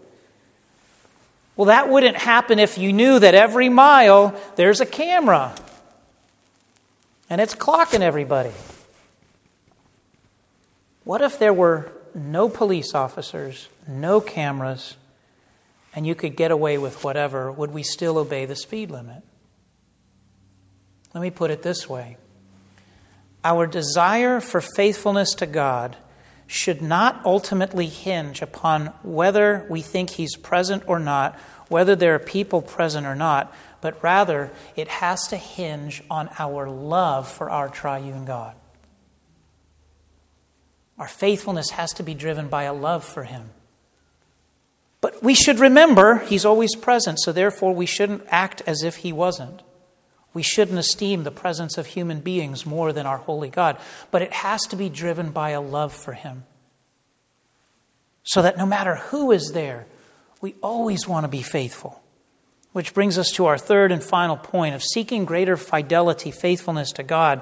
Well, 1.56 1.68
that 1.68 1.90
wouldn't 1.90 2.18
happen 2.18 2.60
if 2.60 2.78
you 2.78 2.92
knew 2.92 3.20
that 3.20 3.36
every 3.36 3.70
mile 3.70 4.38
there's 4.58 4.82
a 4.82 4.86
camera 4.86 5.56
and 7.30 7.42
it's 7.42 7.56
clocking 7.56 8.02
everybody. 8.02 8.52
What 11.04 11.22
if 11.22 11.38
there 11.38 11.54
were 11.54 11.92
no 12.14 12.50
police 12.50 12.96
officers, 12.96 13.70
no 13.88 14.22
cameras, 14.22 14.96
and 15.94 16.06
you 16.06 16.16
could 16.16 16.36
get 16.36 16.52
away 16.52 16.78
with 16.78 17.04
whatever? 17.04 17.52
Would 17.52 17.72
we 17.72 17.84
still 17.84 18.18
obey 18.18 18.46
the 18.46 18.56
speed 18.56 18.92
limit? 18.92 19.24
Let 21.14 21.22
me 21.22 21.30
put 21.30 21.52
it 21.52 21.64
this 21.64 21.88
way 21.88 22.18
Our 23.44 23.68
desire 23.68 24.40
for 24.40 24.62
faithfulness 24.62 25.34
to 25.36 25.46
God 25.46 25.96
should 26.48 26.82
not 26.82 27.22
ultimately 27.26 27.88
hinge 27.88 28.42
upon 28.42 28.88
whether 29.02 29.66
we 29.70 29.82
think 29.82 30.12
He's 30.12 30.36
present 30.36 30.84
or 30.86 31.00
not, 31.00 31.40
whether 31.70 31.96
there 31.96 32.14
are 32.16 32.20
people 32.20 32.62
present 32.62 33.06
or 33.06 33.16
not, 33.16 33.54
but 33.86 34.02
rather 34.02 34.52
it 34.76 34.88
has 34.88 35.28
to 35.28 35.38
hinge 35.38 36.02
on 36.10 36.28
our 36.40 36.68
love 36.68 37.32
for 37.32 37.52
our 37.52 37.70
triune 37.70 38.26
God. 38.26 38.56
Our 40.98 41.08
faithfulness 41.08 41.70
has 41.70 41.94
to 41.94 42.02
be 42.02 42.16
driven 42.16 42.48
by 42.48 42.64
a 42.64 42.74
love 42.74 43.04
for 43.04 43.26
Him. 43.26 43.52
But 45.02 45.22
we 45.22 45.36
should 45.36 45.60
remember 45.60 46.18
He's 46.18 46.46
always 46.46 46.76
present, 46.76 47.20
so 47.20 47.32
therefore 47.32 47.76
we 47.76 47.86
shouldn't 47.86 48.26
act 48.30 48.64
as 48.66 48.82
if 48.82 48.96
He 48.96 49.14
wasn't. 49.14 49.62
We 50.34 50.42
shouldn't 50.42 50.80
esteem 50.80 51.24
the 51.24 51.30
presence 51.30 51.78
of 51.78 51.86
human 51.86 52.22
beings 52.22 52.66
more 52.66 52.92
than 52.92 53.06
our 53.06 53.20
holy 53.20 53.50
God, 53.52 53.78
but 54.10 54.24
it 54.24 54.34
has 54.34 54.64
to 54.64 54.76
be 54.76 54.90
driven 54.90 55.30
by 55.30 55.52
a 55.52 55.62
love 55.62 55.94
for 55.94 56.14
Him. 56.14 56.46
So 58.24 58.42
that 58.42 58.58
no 58.58 58.66
matter 58.66 58.96
who 58.96 59.32
is 59.32 59.52
there, 59.52 59.86
we 60.42 60.56
always 60.64 61.08
want 61.08 61.26
to 61.26 61.28
be 61.28 61.44
faithful. 61.44 62.02
Which 62.76 62.94
brings 62.94 63.18
us 63.18 63.32
to 63.36 63.46
our 63.46 63.58
third 63.58 63.94
and 63.94 64.04
final 64.04 64.36
point 64.36 64.76
of 64.76 64.84
seeking 64.84 65.24
greater 65.24 65.56
fidelity, 65.56 66.30
faithfulness 66.30 66.92
to 66.92 67.04
God, 67.04 67.42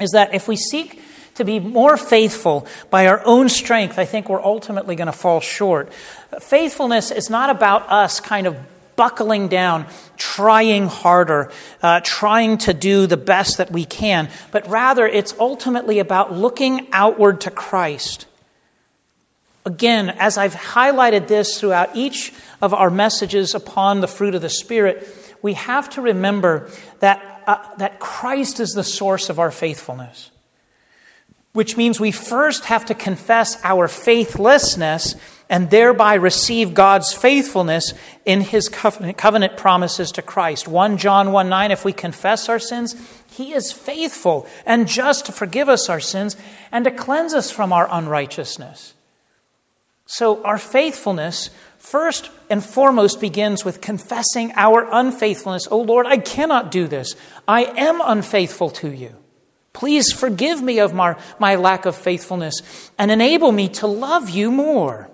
is 0.00 0.12
that 0.12 0.32
if 0.32 0.48
we 0.48 0.56
seek 0.56 1.02
to 1.34 1.44
be 1.44 1.60
more 1.60 1.98
faithful 1.98 2.66
by 2.88 3.06
our 3.06 3.20
own 3.26 3.50
strength, 3.50 3.98
I 3.98 4.06
think 4.06 4.30
we're 4.30 4.42
ultimately 4.42 4.96
going 4.96 5.08
to 5.08 5.12
fall 5.12 5.40
short. 5.40 5.92
Faithfulness 6.40 7.10
is 7.10 7.28
not 7.28 7.50
about 7.50 7.90
us 7.90 8.18
kind 8.18 8.46
of 8.46 8.56
buckling 8.96 9.48
down, 9.48 9.84
trying 10.16 10.86
harder, 10.86 11.52
uh, 11.82 12.00
trying 12.02 12.56
to 12.56 12.72
do 12.72 13.06
the 13.06 13.18
best 13.18 13.58
that 13.58 13.70
we 13.70 13.84
can, 13.84 14.30
but 14.52 14.66
rather 14.70 15.06
it's 15.06 15.34
ultimately 15.38 15.98
about 15.98 16.32
looking 16.32 16.88
outward 16.92 17.42
to 17.42 17.50
Christ. 17.50 18.24
Again, 19.66 20.10
as 20.10 20.38
I've 20.38 20.54
highlighted 20.54 21.28
this 21.28 21.60
throughout 21.60 21.94
each 21.94 22.32
of 22.62 22.72
our 22.72 22.90
messages 22.90 23.54
upon 23.54 24.00
the 24.00 24.08
fruit 24.08 24.34
of 24.34 24.42
the 24.42 24.48
Spirit, 24.48 25.06
we 25.42 25.54
have 25.54 25.90
to 25.90 26.00
remember 26.00 26.70
that, 27.00 27.42
uh, 27.46 27.58
that 27.76 28.00
Christ 28.00 28.60
is 28.60 28.70
the 28.70 28.84
source 28.84 29.28
of 29.28 29.38
our 29.38 29.50
faithfulness, 29.50 30.30
which 31.52 31.76
means 31.76 32.00
we 32.00 32.10
first 32.10 32.66
have 32.66 32.86
to 32.86 32.94
confess 32.94 33.62
our 33.62 33.86
faithlessness 33.86 35.14
and 35.50 35.68
thereby 35.68 36.14
receive 36.14 36.72
God's 36.72 37.12
faithfulness 37.12 37.92
in 38.24 38.40
his 38.40 38.68
covenant, 38.68 39.18
covenant 39.18 39.56
promises 39.56 40.12
to 40.12 40.22
Christ. 40.22 40.68
1 40.68 40.96
John 40.96 41.32
1 41.32 41.48
9, 41.48 41.70
if 41.70 41.84
we 41.84 41.92
confess 41.92 42.48
our 42.48 42.60
sins, 42.60 42.94
he 43.30 43.52
is 43.52 43.72
faithful 43.72 44.46
and 44.64 44.88
just 44.88 45.26
to 45.26 45.32
forgive 45.32 45.68
us 45.68 45.90
our 45.90 46.00
sins 46.00 46.36
and 46.72 46.84
to 46.84 46.90
cleanse 46.90 47.34
us 47.34 47.50
from 47.50 47.72
our 47.72 47.88
unrighteousness. 47.90 48.94
So, 50.12 50.42
our 50.42 50.58
faithfulness 50.58 51.50
first 51.78 52.30
and 52.50 52.64
foremost 52.64 53.20
begins 53.20 53.64
with 53.64 53.80
confessing 53.80 54.52
our 54.56 54.88
unfaithfulness. 54.90 55.68
Oh 55.70 55.82
Lord, 55.82 56.04
I 56.04 56.16
cannot 56.16 56.72
do 56.72 56.88
this. 56.88 57.14
I 57.46 57.66
am 57.76 58.00
unfaithful 58.04 58.70
to 58.70 58.90
you. 58.90 59.14
Please 59.72 60.12
forgive 60.12 60.60
me 60.60 60.80
of 60.80 60.92
my, 60.92 61.14
my 61.38 61.54
lack 61.54 61.86
of 61.86 61.94
faithfulness 61.94 62.90
and 62.98 63.12
enable 63.12 63.52
me 63.52 63.68
to 63.68 63.86
love 63.86 64.28
you 64.28 64.50
more. 64.50 65.08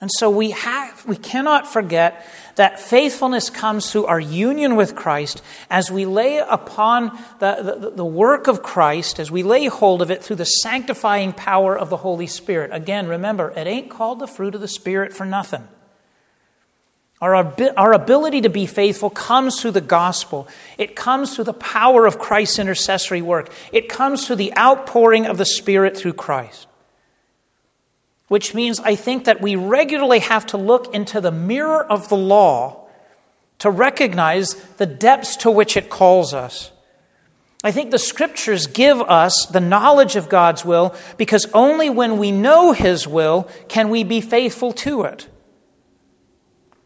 And 0.00 0.10
so 0.12 0.30
we 0.30 0.52
have 0.52 1.04
we 1.06 1.16
cannot 1.16 1.66
forget 1.66 2.24
that 2.54 2.78
faithfulness 2.78 3.50
comes 3.50 3.90
through 3.90 4.06
our 4.06 4.20
union 4.20 4.76
with 4.76 4.94
Christ 4.94 5.42
as 5.70 5.90
we 5.90 6.06
lay 6.06 6.38
upon 6.38 7.16
the, 7.40 7.78
the, 7.80 7.90
the, 7.90 8.04
work 8.04 8.46
of 8.46 8.62
Christ, 8.62 9.18
as 9.18 9.30
we 9.30 9.42
lay 9.42 9.66
hold 9.66 10.02
of 10.02 10.10
it 10.10 10.22
through 10.22 10.36
the 10.36 10.44
sanctifying 10.44 11.32
power 11.32 11.76
of 11.76 11.88
the 11.90 11.98
Holy 11.98 12.26
Spirit. 12.26 12.70
Again, 12.72 13.08
remember, 13.08 13.50
it 13.56 13.66
ain't 13.66 13.90
called 13.90 14.18
the 14.20 14.26
fruit 14.26 14.54
of 14.54 14.60
the 14.60 14.68
Spirit 14.68 15.12
for 15.12 15.24
nothing. 15.24 15.66
Our, 17.20 17.34
our 17.76 17.92
ability 17.92 18.42
to 18.42 18.48
be 18.48 18.66
faithful 18.66 19.10
comes 19.10 19.60
through 19.60 19.72
the 19.72 19.80
gospel. 19.80 20.46
It 20.78 20.94
comes 20.94 21.34
through 21.34 21.44
the 21.44 21.52
power 21.52 22.06
of 22.06 22.20
Christ's 22.20 22.60
intercessory 22.60 23.22
work. 23.22 23.52
It 23.72 23.88
comes 23.88 24.26
through 24.26 24.36
the 24.36 24.56
outpouring 24.56 25.26
of 25.26 25.38
the 25.38 25.44
Spirit 25.44 25.96
through 25.96 26.12
Christ 26.12 26.67
which 28.28 28.54
means 28.54 28.78
I 28.80 28.94
think 28.94 29.24
that 29.24 29.40
we 29.40 29.56
regularly 29.56 30.20
have 30.20 30.46
to 30.46 30.56
look 30.56 30.94
into 30.94 31.20
the 31.20 31.32
mirror 31.32 31.82
of 31.84 32.08
the 32.08 32.16
law 32.16 32.86
to 33.58 33.70
recognize 33.70 34.54
the 34.76 34.86
depths 34.86 35.36
to 35.36 35.50
which 35.50 35.76
it 35.76 35.90
calls 35.90 36.32
us. 36.32 36.70
I 37.64 37.72
think 37.72 37.90
the 37.90 37.98
scriptures 37.98 38.68
give 38.68 39.00
us 39.00 39.46
the 39.46 39.60
knowledge 39.60 40.14
of 40.14 40.28
God's 40.28 40.64
will 40.64 40.94
because 41.16 41.46
only 41.52 41.90
when 41.90 42.18
we 42.18 42.30
know 42.30 42.72
His 42.72 43.08
will 43.08 43.48
can 43.68 43.88
we 43.88 44.04
be 44.04 44.20
faithful 44.20 44.72
to 44.74 45.02
it. 45.02 45.28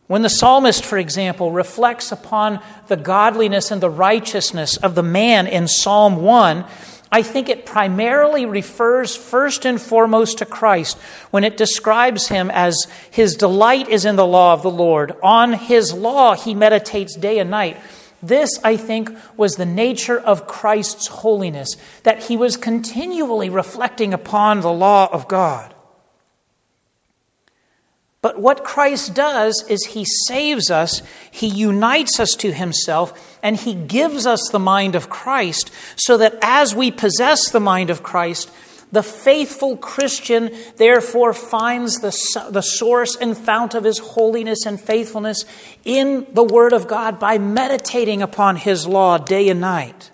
When 0.07 0.23
the 0.23 0.31
psalmist, 0.31 0.85
for 0.85 0.99
example, 0.99 1.53
reflects 1.53 2.11
upon 2.11 2.61
the 2.89 2.97
godliness 2.97 3.71
and 3.71 3.81
the 3.81 3.91
righteousness 3.91 4.77
of 4.77 4.95
the 4.95 5.03
man 5.03 5.47
in 5.47 5.69
Psalm 5.69 6.17
1, 6.17 6.65
I 7.15 7.23
think 7.23 7.51
it 7.51 7.67
primarily 7.67 8.47
refers 8.47 9.15
first 9.15 9.67
and 9.67 9.81
foremost 9.81 10.39
to 10.39 10.47
Christ 10.47 10.99
when 11.31 11.45
it 11.45 11.59
describes 11.59 12.29
him 12.29 12.51
as 12.51 12.87
his 13.11 13.37
delight 13.37 13.91
is 13.91 14.07
in 14.07 14.17
the 14.17 14.27
law 14.27 14.55
of 14.55 14.63
the 14.63 14.71
Lord. 14.71 15.13
On 15.23 15.53
his 15.53 15.93
law 15.93 16.35
he 16.35 16.55
meditates 16.55 17.15
day 17.15 17.39
and 17.39 17.51
night. 17.51 17.77
This, 18.23 18.59
I 18.65 18.79
think, 18.79 19.11
was 19.37 19.57
the 19.57 19.67
nature 19.67 20.19
of 20.19 20.47
Christ's 20.47 21.09
holiness, 21.09 21.77
that 22.05 22.23
he 22.25 22.37
was 22.37 22.57
continually 22.57 23.51
reflecting 23.51 24.15
upon 24.15 24.61
the 24.61 24.73
law 24.73 25.09
of 25.13 25.29
God. 25.29 25.72
But 28.23 28.39
what 28.41 28.63
Christ 28.63 29.15
does 29.15 29.65
is 29.69 29.85
he 29.85 30.07
saves 30.29 30.71
us, 30.71 31.03
he 31.29 31.49
unites 31.49 32.21
us 32.21 32.37
to 32.37 32.53
himself, 32.53 33.39
and 33.43 33.57
he 33.57 33.75
gives 33.75 34.27
us 34.27 34.49
the 34.51 34.61
mind 34.61 34.95
of 34.95 35.11
Christ 35.11 35.73
so 35.97 36.17
that 36.17 36.39
as 36.41 36.73
we 36.75 36.93
possess 36.93 37.51
the 37.51 37.61
mind 37.61 37.91
of 37.91 38.05
Christ, 38.05 38.49
the 38.93 39.03
faithful 39.03 39.77
Christian 39.77 40.55
therefore 40.77 41.33
finds 41.33 42.01
the, 42.01 42.49
the 42.51 42.61
source 42.61 43.17
and 43.17 43.37
fount 43.37 43.75
of 43.75 43.85
his 43.85 43.99
holiness 43.99 44.67
and 44.67 44.81
faithfulness 44.81 45.45
in 45.85 46.27
the 46.33 46.45
Word 46.45 46.73
of 46.73 46.87
God 46.87 47.19
by 47.19 47.39
meditating 47.39 48.23
upon 48.23 48.55
his 48.55 48.87
law 48.87 49.19
day 49.19 49.49
and 49.49 49.61
night. 49.61 50.13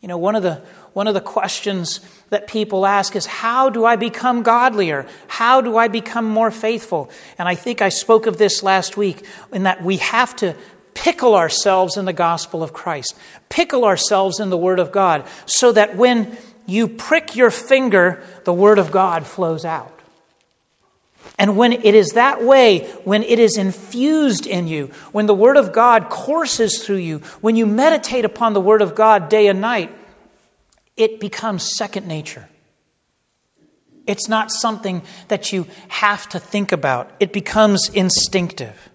You 0.00 0.08
know, 0.08 0.18
one 0.18 0.36
of 0.36 0.44
the, 0.44 0.62
one 0.96 1.06
of 1.06 1.12
the 1.12 1.20
questions 1.20 2.00
that 2.30 2.46
people 2.46 2.86
ask 2.86 3.14
is 3.16 3.26
how 3.26 3.68
do 3.68 3.84
I 3.84 3.96
become 3.96 4.42
godlier? 4.42 5.06
How 5.28 5.60
do 5.60 5.76
I 5.76 5.88
become 5.88 6.24
more 6.24 6.50
faithful? 6.50 7.10
And 7.36 7.46
I 7.46 7.54
think 7.54 7.82
I 7.82 7.90
spoke 7.90 8.24
of 8.24 8.38
this 8.38 8.62
last 8.62 8.96
week 8.96 9.22
in 9.52 9.64
that 9.64 9.82
we 9.82 9.98
have 9.98 10.34
to 10.36 10.56
pickle 10.94 11.34
ourselves 11.34 11.98
in 11.98 12.06
the 12.06 12.14
gospel 12.14 12.62
of 12.62 12.72
Christ, 12.72 13.14
pickle 13.50 13.84
ourselves 13.84 14.40
in 14.40 14.48
the 14.48 14.56
Word 14.56 14.78
of 14.78 14.90
God, 14.90 15.26
so 15.44 15.70
that 15.72 15.96
when 15.96 16.38
you 16.64 16.88
prick 16.88 17.36
your 17.36 17.50
finger, 17.50 18.24
the 18.44 18.54
Word 18.54 18.78
of 18.78 18.90
God 18.90 19.26
flows 19.26 19.66
out. 19.66 20.00
And 21.38 21.58
when 21.58 21.74
it 21.74 21.94
is 21.94 22.12
that 22.12 22.42
way, 22.42 22.86
when 23.04 23.22
it 23.22 23.38
is 23.38 23.58
infused 23.58 24.46
in 24.46 24.66
you, 24.66 24.86
when 25.12 25.26
the 25.26 25.34
Word 25.34 25.58
of 25.58 25.74
God 25.74 26.08
courses 26.08 26.82
through 26.82 26.96
you, 26.96 27.18
when 27.42 27.54
you 27.54 27.66
meditate 27.66 28.24
upon 28.24 28.54
the 28.54 28.62
Word 28.62 28.80
of 28.80 28.94
God 28.94 29.28
day 29.28 29.48
and 29.48 29.60
night, 29.60 29.92
it 30.96 31.20
becomes 31.20 31.76
second 31.76 32.06
nature. 32.06 32.48
It's 34.06 34.28
not 34.28 34.52
something 34.52 35.02
that 35.28 35.52
you 35.52 35.66
have 35.88 36.28
to 36.30 36.38
think 36.38 36.72
about, 36.72 37.10
it 37.20 37.32
becomes 37.32 37.88
instinctive. 37.88 38.90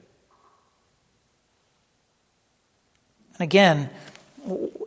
And 3.35 3.41
again, 3.41 3.89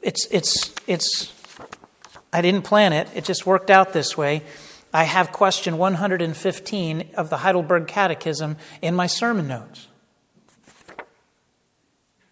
it's, 0.02 0.26
it's, 0.30 0.74
it's, 0.86 1.32
I 2.32 2.40
didn't 2.40 2.62
plan 2.62 2.92
it, 2.92 3.08
it 3.14 3.24
just 3.24 3.46
worked 3.46 3.70
out 3.70 3.92
this 3.92 4.16
way. 4.16 4.42
I 4.92 5.04
have 5.04 5.32
question 5.32 5.76
115 5.76 7.10
of 7.16 7.28
the 7.28 7.38
Heidelberg 7.38 7.88
Catechism 7.88 8.56
in 8.80 8.94
my 8.94 9.08
sermon 9.08 9.48
notes. 9.48 9.88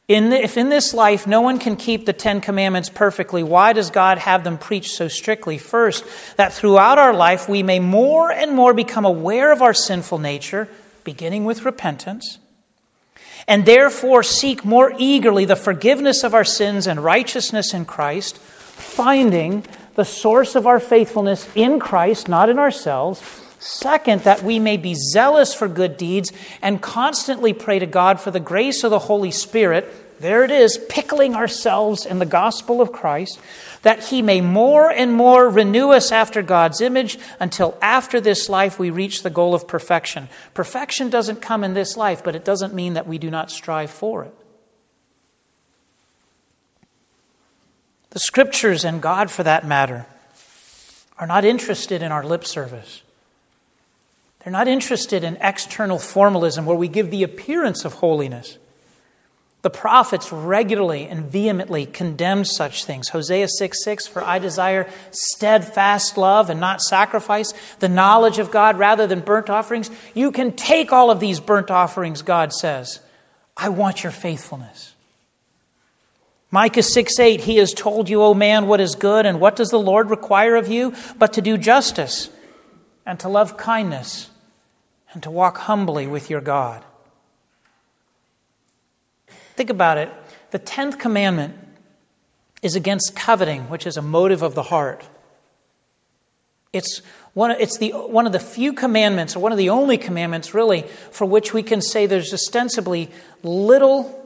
In 0.09 0.31
the, 0.31 0.43
if 0.43 0.57
in 0.57 0.69
this 0.69 0.93
life 0.93 1.27
no 1.27 1.41
one 1.41 1.59
can 1.59 1.77
keep 1.77 2.07
the 2.07 2.12
Ten 2.12 2.41
Commandments 2.41 2.88
perfectly, 2.88 3.43
why 3.43 3.73
does 3.73 3.91
God 3.91 4.19
have 4.19 4.43
them 4.43 4.59
preached 4.59 4.93
so 4.93 5.09
strictly? 5.09 5.59
First, 5.59 6.05
that 6.37 6.53
throughout 6.53 6.99
our 6.99 7.15
life 7.15 7.49
we 7.49 7.62
may 7.62 7.79
more 7.79 8.31
and 8.31 8.53
more 8.53 8.75
become 8.75 9.05
aware 9.05 9.53
of 9.53 9.62
our 9.62 9.75
sinful 9.75 10.19
nature, 10.19 10.69
beginning 11.05 11.45
with 11.45 11.65
repentance, 11.65 12.38
and 13.47 13.65
therefore 13.65 14.23
seek 14.23 14.65
more 14.65 14.93
eagerly 14.99 15.45
the 15.45 15.57
forgiveness 15.57 16.25
of 16.25 16.35
our 16.35 16.45
sins 16.45 16.87
and 16.87 17.03
righteousness 17.03 17.73
in 17.73 17.85
Christ, 17.85 18.38
finding 18.38 19.65
the 19.95 20.05
source 20.05 20.57
of 20.57 20.67
our 20.67 20.81
faithfulness 20.81 21.49
in 21.55 21.79
Christ, 21.79 22.29
not 22.29 22.49
in 22.49 22.59
ourselves 22.59 23.41
Second, 23.62 24.22
that 24.22 24.42
we 24.42 24.59
may 24.59 24.77
be 24.77 24.94
zealous 24.94 25.55
for 25.55 25.68
good 25.68 25.96
deeds 25.96 26.33
and 26.61 26.83
constantly 26.83 27.53
pray 27.53 27.79
to 27.79 27.87
God 27.87 28.20
for 28.20 28.31
the 28.31 28.40
grace 28.40 28.83
of 28.83 28.90
the 28.90 28.98
Holy 28.98 29.31
Spirit 29.31 29.92
there 30.22 30.44
it 30.44 30.53
is, 30.53 30.79
pickling 30.88 31.35
ourselves 31.35 32.07
in 32.07 32.20
the 32.20 32.27
gospel 32.27 32.81
of 32.81 32.92
Christ, 32.92 33.40
that 33.83 34.05
he 34.05 34.22
may 34.22 34.40
more 34.40 34.88
and 34.88 35.12
more 35.12 35.48
renew 35.51 35.90
us 35.90 36.12
after 36.12 36.42
God's 36.42 36.81
image 36.81 37.18
until 37.40 37.77
after 37.83 38.20
this 38.20 38.48
life 38.48 38.79
we 38.79 38.88
reach 38.88 39.25
the 39.25 39.31
goal 39.31 39.53
of 39.53 39.66
perfection. 39.66 40.29
Perfection 40.55 41.11
doesn't 41.11 41.42
come 41.42 41.64
in 41.64 41.75
this 41.75 41.96
life, 41.96 42.22
but 42.22 42.37
it 42.37 42.44
doesn't 42.44 42.72
mean 42.72 42.94
that 42.94 43.09
we 43.09 43.18
do 43.18 43.31
not 43.31 43.51
strive 43.51 43.90
for 43.90 44.22
it. 44.22 44.35
The 48.11 48.20
scriptures 48.20 48.85
and 48.85 49.03
God, 49.03 49.29
for 49.29 49.42
that 49.42 49.66
matter, 49.66 50.07
are 51.18 51.27
not 51.27 51.44
interested 51.44 52.01
in 52.01 52.12
our 52.12 52.22
lip 52.22 52.44
service. 52.44 53.03
They're 54.42 54.52
not 54.52 54.68
interested 54.68 55.22
in 55.22 55.37
external 55.40 55.98
formalism 55.98 56.66
where 56.66 56.76
we 56.76 56.88
give 56.88 57.11
the 57.11 57.22
appearance 57.22 57.85
of 57.85 57.94
holiness. 57.94 58.59
The 59.62 59.70
prophets 59.70 60.33
regularly 60.33 61.07
and 61.07 61.24
vehemently 61.24 61.87
condemn 61.87 62.44
such 62.44 62.85
things. 62.85 63.11
Hosea 63.11 63.46
6 63.46 63.85
6, 63.85 64.09
for 64.09 64.24
I 64.24 64.40
desire 64.40 64.90
steadfast 65.12 66.18
love 66.18 66.50
and 66.50 66.59
not 66.59 66.83
sacrifice, 66.83 67.55
the 67.78 67.88
knowledge 67.88 68.40
of 68.40 68.50
God 68.50 68.76
rather 68.76 69.07
than 69.07 69.20
burnt 69.20 69.48
offerings. 69.48 69.88
You 70.14 70.33
can 70.33 70.52
take 70.52 70.92
all 70.92 71.12
of 71.12 71.20
these 71.20 71.38
burnt 71.38 71.70
offerings, 71.70 72.22
God 72.22 72.52
says. 72.52 72.98
I 73.57 73.68
want 73.68 74.02
your 74.02 74.11
faithfulness. 74.11 74.94
Micah 76.50 76.83
6 76.83 77.20
8, 77.20 77.42
He 77.42 77.59
has 77.59 77.72
told 77.72 78.09
you, 78.09 78.20
O 78.22 78.35
man, 78.35 78.66
what 78.66 78.81
is 78.81 78.96
good, 78.96 79.26
and 79.26 79.38
what 79.38 79.55
does 79.55 79.68
the 79.68 79.78
Lord 79.78 80.11
require 80.11 80.57
of 80.57 80.66
you 80.66 80.92
but 81.16 81.33
to 81.35 81.40
do 81.40 81.57
justice, 81.57 82.31
and 83.07 83.18
to 83.20 83.28
love 83.28 83.57
kindness, 83.57 84.28
and 85.12 85.22
to 85.22 85.31
walk 85.31 85.59
humbly 85.59 86.07
with 86.07 86.31
your 86.31 86.40
God. 86.40 86.85
Think 89.55 89.70
about 89.70 89.98
it. 89.98 90.11
The 90.51 90.59
10th 90.59 90.98
commandment 90.98 91.55
is 92.62 92.77
against 92.77 93.14
coveting, 93.14 93.68
which 93.68 93.87
is 93.87 93.96
a 93.96 94.03
motive 94.03 94.42
of 94.42 94.55
the 94.55 94.62
heart. 94.62 95.05
It's 96.72 97.03
one, 97.35 97.51
it's 97.53 97.79
the, 97.79 97.90
one 97.90 98.27
of 98.27 98.33
the 98.33 98.40
few 98.40 98.72
commandments, 98.72 99.37
or 99.37 99.40
one 99.40 99.53
of 99.53 99.59
the 99.59 99.70
only 99.70 99.98
commandments, 99.98 100.55
really, 100.55 100.83
for 101.11 101.27
which 101.27 101.53
we 101.53 101.62
can 101.62 101.81
say 101.81 102.07
there's 102.07 102.33
ostensibly 102.33 103.11
little 103.42 104.18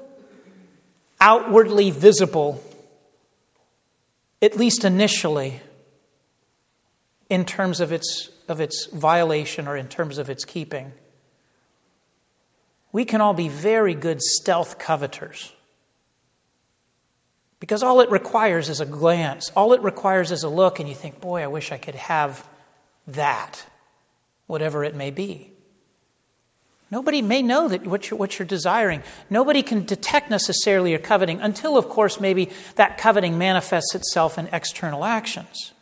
outwardly 1.21 1.91
visible, 1.91 2.63
at 4.43 4.57
least 4.57 4.85
initially, 4.85 5.61
in 7.29 7.45
terms 7.45 7.81
of 7.81 7.91
its, 7.91 8.29
of 8.49 8.61
its 8.61 8.87
violation 8.87 9.67
or 9.69 9.77
in 9.77 9.89
terms 9.89 10.19
of 10.19 10.31
its 10.31 10.45
keeping 10.45 10.93
we 12.97 13.05
can 13.05 13.21
all 13.21 13.35
be 13.35 13.51
very 13.51 13.95
good 13.95 14.23
stealth 14.23 14.79
coveters. 14.79 15.53
Because 17.61 17.83
all 17.83 18.01
it 18.01 18.11
requires 18.11 18.71
is 18.71 18.81
a 18.81 18.87
glance, 18.87 19.51
all 19.55 19.75
it 19.75 19.83
requires 19.83 20.33
is 20.33 20.45
a 20.45 20.49
look, 20.49 20.81
and 20.81 20.89
you 20.89 20.95
think, 20.95 21.21
boy, 21.21 21.43
I 21.43 21.47
wish 21.47 21.73
I 21.73 21.77
could 21.77 21.95
have 21.95 22.49
that, 23.07 23.67
whatever 24.47 24.83
it 24.83 24.95
may 24.95 25.11
be. 25.11 25.51
Nobody 26.91 27.21
may 27.21 27.43
know 27.43 27.69
that 27.69 27.87
what 27.87 28.09
you're, 28.09 28.19
what 28.19 28.39
you're 28.39 28.47
desiring. 28.47 29.03
Nobody 29.29 29.63
can 29.63 29.85
detect 29.85 30.31
necessarily 30.31 30.93
your 30.93 30.99
coveting 30.99 31.39
until, 31.43 31.77
of 31.77 31.91
course, 31.91 32.19
maybe 32.19 32.49
that 32.77 32.97
coveting 32.97 33.37
manifests 33.37 33.95
itself 33.95 34.39
in 34.39 34.49
external 34.53 35.05
actions. 35.05 35.75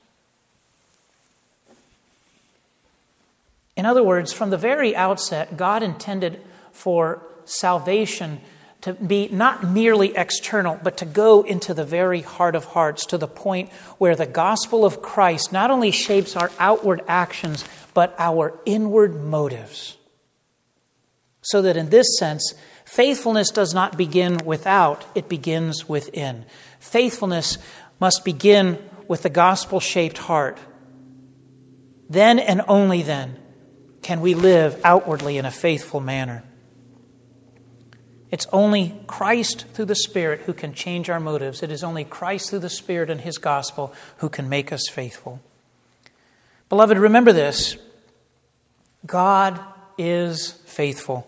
In 3.76 3.86
other 3.86 4.02
words, 4.02 4.32
from 4.32 4.50
the 4.50 4.58
very 4.58 4.94
outset, 4.94 5.56
God 5.56 5.82
intended 5.82 6.40
for 6.72 7.22
salvation 7.44 8.40
to 8.82 8.92
be 8.92 9.28
not 9.28 9.64
merely 9.64 10.14
external, 10.14 10.78
but 10.82 10.98
to 10.98 11.06
go 11.06 11.42
into 11.42 11.72
the 11.72 11.86
very 11.86 12.20
heart 12.20 12.54
of 12.54 12.66
hearts, 12.66 13.06
to 13.06 13.16
the 13.16 13.26
point 13.26 13.72
where 13.96 14.14
the 14.14 14.26
gospel 14.26 14.84
of 14.84 15.00
Christ 15.00 15.52
not 15.52 15.70
only 15.70 15.90
shapes 15.90 16.36
our 16.36 16.50
outward 16.58 17.02
actions, 17.08 17.64
but 17.94 18.14
our 18.18 18.58
inward 18.66 19.24
motives. 19.24 19.96
So 21.40 21.62
that 21.62 21.76
in 21.78 21.88
this 21.88 22.18
sense, 22.18 22.54
faithfulness 22.84 23.50
does 23.50 23.72
not 23.72 23.96
begin 23.96 24.38
without, 24.44 25.04
it 25.14 25.28
begins 25.30 25.88
within. 25.88 26.44
Faithfulness 26.78 27.56
must 27.98 28.24
begin 28.24 28.78
with 29.08 29.22
the 29.22 29.30
gospel 29.30 29.80
shaped 29.80 30.18
heart. 30.18 30.58
Then 32.08 32.38
and 32.38 32.60
only 32.68 33.02
then 33.02 33.38
can 34.04 34.20
we 34.20 34.34
live 34.34 34.80
outwardly 34.84 35.38
in 35.38 35.46
a 35.46 35.50
faithful 35.50 35.98
manner. 35.98 36.44
It's 38.30 38.46
only 38.52 39.00
Christ 39.06 39.66
through 39.72 39.86
the 39.86 39.96
Spirit 39.96 40.42
who 40.42 40.52
can 40.52 40.74
change 40.74 41.08
our 41.08 41.18
motives. 41.18 41.62
It 41.62 41.72
is 41.72 41.82
only 41.82 42.04
Christ 42.04 42.50
through 42.50 42.58
the 42.60 42.68
Spirit 42.68 43.08
and 43.08 43.22
His 43.22 43.38
gospel 43.38 43.94
who 44.18 44.28
can 44.28 44.48
make 44.48 44.72
us 44.72 44.88
faithful. 44.88 45.40
Beloved, 46.68 46.98
remember 46.98 47.32
this 47.32 47.76
God 49.06 49.58
is 49.96 50.52
faithful. 50.66 51.26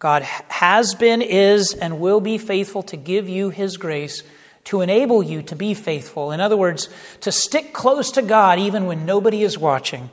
God 0.00 0.22
has 0.22 0.94
been, 0.94 1.22
is, 1.22 1.72
and 1.74 2.00
will 2.00 2.20
be 2.20 2.38
faithful 2.38 2.82
to 2.84 2.96
give 2.96 3.28
you 3.28 3.50
His 3.50 3.76
grace 3.76 4.22
to 4.64 4.80
enable 4.80 5.22
you 5.22 5.42
to 5.42 5.56
be 5.56 5.74
faithful. 5.74 6.32
In 6.32 6.40
other 6.40 6.56
words, 6.56 6.88
to 7.20 7.30
stick 7.30 7.72
close 7.72 8.10
to 8.12 8.22
God 8.22 8.58
even 8.58 8.86
when 8.86 9.06
nobody 9.06 9.42
is 9.42 9.56
watching. 9.56 10.10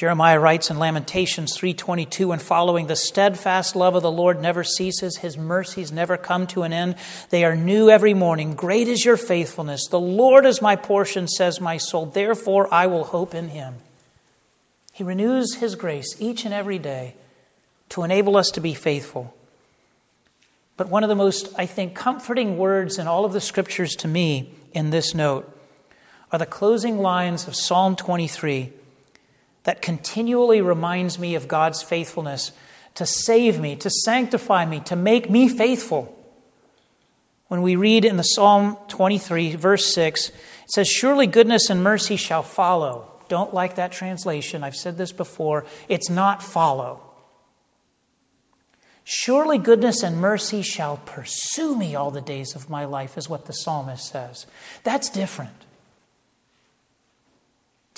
Jeremiah 0.00 0.40
writes 0.40 0.70
in 0.70 0.78
Lamentations 0.78 1.54
3:22 1.54 2.32
and 2.32 2.40
following 2.40 2.86
the 2.86 2.96
steadfast 2.96 3.76
love 3.76 3.94
of 3.94 4.02
the 4.02 4.10
Lord 4.10 4.40
never 4.40 4.64
ceases 4.64 5.18
his 5.18 5.36
mercies 5.36 5.92
never 5.92 6.16
come 6.16 6.46
to 6.46 6.62
an 6.62 6.72
end. 6.72 6.94
They 7.28 7.44
are 7.44 7.54
new 7.54 7.90
every 7.90 8.14
morning. 8.14 8.54
Great 8.54 8.88
is 8.88 9.04
your 9.04 9.18
faithfulness. 9.18 9.86
The 9.88 10.00
Lord 10.00 10.46
is 10.46 10.62
my 10.62 10.74
portion 10.74 11.28
says 11.28 11.60
my 11.60 11.76
soul. 11.76 12.06
Therefore 12.06 12.72
I 12.72 12.86
will 12.86 13.04
hope 13.04 13.34
in 13.34 13.48
him. 13.48 13.74
He 14.94 15.04
renews 15.04 15.56
his 15.56 15.74
grace 15.74 16.16
each 16.18 16.46
and 16.46 16.54
every 16.54 16.78
day 16.78 17.14
to 17.90 18.02
enable 18.02 18.38
us 18.38 18.50
to 18.52 18.60
be 18.62 18.72
faithful. 18.72 19.34
But 20.78 20.88
one 20.88 21.02
of 21.02 21.10
the 21.10 21.14
most 21.14 21.50
I 21.58 21.66
think 21.66 21.94
comforting 21.94 22.56
words 22.56 22.98
in 22.98 23.06
all 23.06 23.26
of 23.26 23.34
the 23.34 23.38
scriptures 23.42 23.94
to 23.96 24.08
me 24.08 24.50
in 24.72 24.88
this 24.88 25.14
note 25.14 25.54
are 26.32 26.38
the 26.38 26.46
closing 26.46 27.00
lines 27.00 27.46
of 27.46 27.54
Psalm 27.54 27.96
23 27.96 28.72
that 29.64 29.82
continually 29.82 30.60
reminds 30.60 31.18
me 31.18 31.34
of 31.34 31.48
God's 31.48 31.82
faithfulness 31.82 32.52
to 32.94 33.06
save 33.06 33.60
me, 33.60 33.76
to 33.76 33.90
sanctify 33.90 34.64
me, 34.64 34.80
to 34.80 34.96
make 34.96 35.30
me 35.30 35.48
faithful. 35.48 36.16
When 37.48 37.62
we 37.62 37.76
read 37.76 38.04
in 38.04 38.16
the 38.16 38.22
Psalm 38.22 38.76
23, 38.88 39.56
verse 39.56 39.92
6, 39.94 40.28
it 40.28 40.34
says, 40.68 40.88
Surely 40.88 41.26
goodness 41.26 41.68
and 41.68 41.82
mercy 41.82 42.16
shall 42.16 42.42
follow. 42.42 43.10
Don't 43.28 43.54
like 43.54 43.76
that 43.76 43.92
translation. 43.92 44.64
I've 44.64 44.76
said 44.76 44.96
this 44.96 45.12
before. 45.12 45.64
It's 45.88 46.10
not 46.10 46.42
follow. 46.42 47.02
Surely 49.04 49.58
goodness 49.58 50.02
and 50.02 50.20
mercy 50.20 50.62
shall 50.62 50.98
pursue 50.98 51.76
me 51.76 51.96
all 51.96 52.10
the 52.10 52.20
days 52.20 52.54
of 52.54 52.70
my 52.70 52.84
life, 52.84 53.18
is 53.18 53.28
what 53.28 53.46
the 53.46 53.52
psalmist 53.52 54.06
says. 54.06 54.46
That's 54.84 55.08
different. 55.08 55.64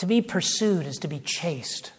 To 0.02 0.06
be 0.06 0.20
pursued 0.20 0.84
is 0.84 0.98
to 0.98 1.06
be 1.06 1.20
chased. 1.20 1.92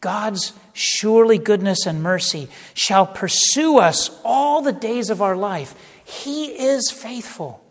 God's 0.00 0.54
surely 0.72 1.36
goodness 1.36 1.84
and 1.84 2.02
mercy 2.02 2.48
shall 2.72 3.06
pursue 3.06 3.78
us 3.78 4.18
all 4.24 4.62
the 4.62 4.72
days 4.72 5.10
of 5.10 5.20
our 5.20 5.36
life. 5.36 5.74
He 6.02 6.46
is 6.46 6.90
faithful, 6.90 7.62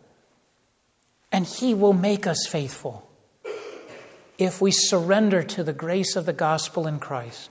and 1.31 1.47
He 1.47 1.73
will 1.73 1.93
make 1.93 2.27
us 2.27 2.45
faithful 2.45 3.09
if 4.37 4.61
we 4.61 4.69
surrender 4.69 5.41
to 5.41 5.63
the 5.63 5.73
grace 5.73 6.15
of 6.15 6.27
the 6.27 6.31
gospel 6.31 6.85
in 6.85 6.99
Christ. 6.99 7.49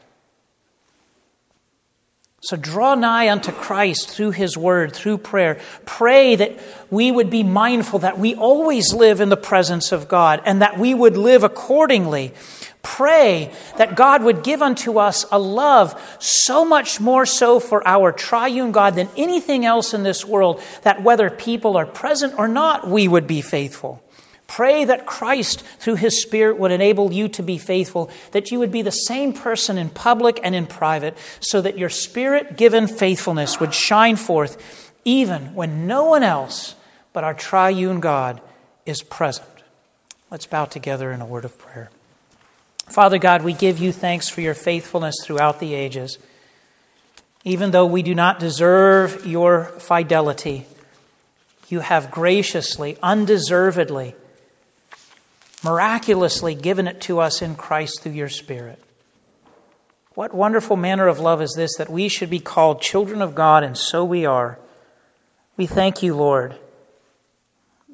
So 2.42 2.57
draw 2.57 2.94
nigh 2.94 3.29
unto 3.31 3.53
Christ 3.53 4.09
through 4.09 4.31
his 4.31 4.57
word, 4.57 4.94
through 4.94 5.18
prayer. 5.18 5.61
Pray 5.85 6.37
that 6.37 6.59
we 6.90 7.12
would 7.12 7.29
be 7.29 7.42
mindful 7.42 7.98
that 7.98 8.18
we 8.18 8.35
always 8.35 8.94
live 8.94 9.20
in 9.20 9.29
the 9.29 9.37
presence 9.37 9.92
of 9.92 10.09
God 10.09 10.40
and 10.46 10.62
that 10.62 10.79
we 10.79 10.94
would 10.94 11.18
live 11.18 11.44
accordingly. 11.44 12.33
Pray 12.83 13.53
that 13.76 13.94
God 13.94 14.22
would 14.22 14.42
give 14.42 14.62
unto 14.62 14.98
us 14.98 15.26
a 15.31 15.38
love 15.38 16.00
so 16.18 16.64
much 16.64 16.98
more 16.98 17.26
so 17.26 17.61
for 17.61 17.87
our 17.87 18.11
triune 18.11 18.72
God 18.72 18.94
than 18.94 19.11
anything 19.18 19.66
else 19.66 19.92
in 19.92 20.03
this 20.03 20.24
world, 20.24 20.62
that 20.83 21.03
whether 21.03 21.29
people 21.29 21.76
are 21.76 21.85
present 21.85 22.38
or 22.38 22.48
not, 22.48 22.88
we 22.88 23.07
would 23.07 23.26
be 23.26 23.42
faithful. 23.42 24.03
Pray 24.51 24.85
that 24.85 25.07
Christ, 25.07 25.61
through 25.79 25.95
His 25.95 26.21
Spirit, 26.21 26.59
would 26.59 26.73
enable 26.73 27.13
you 27.13 27.29
to 27.29 27.43
be 27.43 27.57
faithful, 27.57 28.11
that 28.33 28.51
you 28.51 28.59
would 28.59 28.73
be 28.73 28.83
the 28.83 28.91
same 28.91 29.33
person 29.33 29.79
in 29.79 29.91
public 29.91 30.41
and 30.43 30.57
in 30.57 30.67
private, 30.67 31.17
so 31.38 31.61
that 31.61 31.79
your 31.79 31.88
Spirit 31.88 32.57
given 32.57 32.88
faithfulness 32.88 33.61
would 33.61 33.73
shine 33.73 34.17
forth 34.17 34.92
even 35.05 35.55
when 35.55 35.87
no 35.87 36.05
one 36.05 36.25
else 36.25 36.75
but 37.13 37.23
our 37.23 37.33
triune 37.33 38.01
God 38.01 38.40
is 38.85 39.05
present. 39.05 39.46
Let's 40.33 40.46
bow 40.46 40.65
together 40.65 41.13
in 41.13 41.21
a 41.21 41.27
word 41.27 41.44
of 41.44 41.57
prayer. 41.57 41.92
Father 42.88 43.19
God, 43.19 43.44
we 43.44 43.53
give 43.53 43.79
you 43.79 43.92
thanks 43.92 44.29
for 44.29 44.40
your 44.40 44.55
faithfulness 44.55 45.15
throughout 45.23 45.61
the 45.61 45.75
ages. 45.75 46.19
Even 47.44 47.71
though 47.71 47.87
we 47.87 48.03
do 48.03 48.17
not 48.17 48.40
deserve 48.40 49.25
your 49.25 49.67
fidelity, 49.79 50.67
you 51.69 51.81
have 51.81 52.11
graciously, 52.11 52.98
undeservedly, 53.01 54.17
miraculously 55.63 56.54
given 56.54 56.87
it 56.88 57.00
to 57.02 57.21
us 57.21 57.42
in 57.42 57.54
Christ 57.54 58.02
through 58.02 58.13
your 58.13 58.29
Spirit. 58.29 58.83
What 60.15 60.35
wonderful 60.35 60.77
manner 60.77 61.06
of 61.06 61.21
love 61.21 61.40
is 61.40 61.54
this 61.54 61.77
that 61.77 61.90
we 61.90 62.08
should 62.08 62.31
be 62.31 62.40
called 62.40 62.83
children 62.83 63.23
of 63.23 63.35
God, 63.35 63.63
and 63.63 63.77
so 63.77 64.04
we 64.04 64.27
are. 64.27 64.58
We 65.56 65.67
thank 65.67 66.02
you, 66.02 66.15
Lord, 66.15 66.58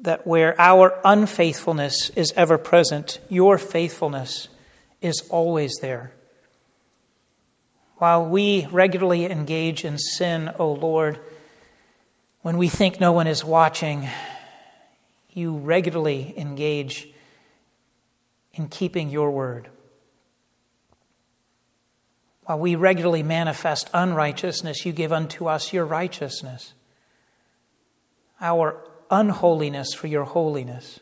that 0.01 0.25
where 0.25 0.59
our 0.59 0.99
unfaithfulness 1.03 2.09
is 2.11 2.33
ever 2.35 2.57
present, 2.57 3.19
your 3.29 3.57
faithfulness 3.57 4.47
is 5.01 5.21
always 5.29 5.73
there. 5.81 6.13
While 7.97 8.25
we 8.25 8.67
regularly 8.71 9.25
engage 9.25 9.83
in 9.83 9.97
sin, 9.97 10.51
O 10.59 10.71
Lord, 10.71 11.19
when 12.41 12.57
we 12.57 12.69
think 12.69 12.99
no 12.99 13.11
one 13.11 13.27
is 13.27 13.43
watching, 13.43 14.07
you 15.33 15.57
regularly 15.57 16.33
engage 16.37 17.07
in 18.57 18.67
keeping 18.67 19.09
your 19.09 19.31
word. 19.31 19.69
While 22.45 22.59
we 22.59 22.75
regularly 22.75 23.23
manifest 23.23 23.89
unrighteousness, 23.93 24.85
you 24.85 24.93
give 24.93 25.11
unto 25.11 25.47
us 25.47 25.73
your 25.73 25.85
righteousness, 25.85 26.73
our 28.39 28.81
unholiness 29.11 29.93
for 29.93 30.07
your 30.07 30.23
holiness. 30.23 31.01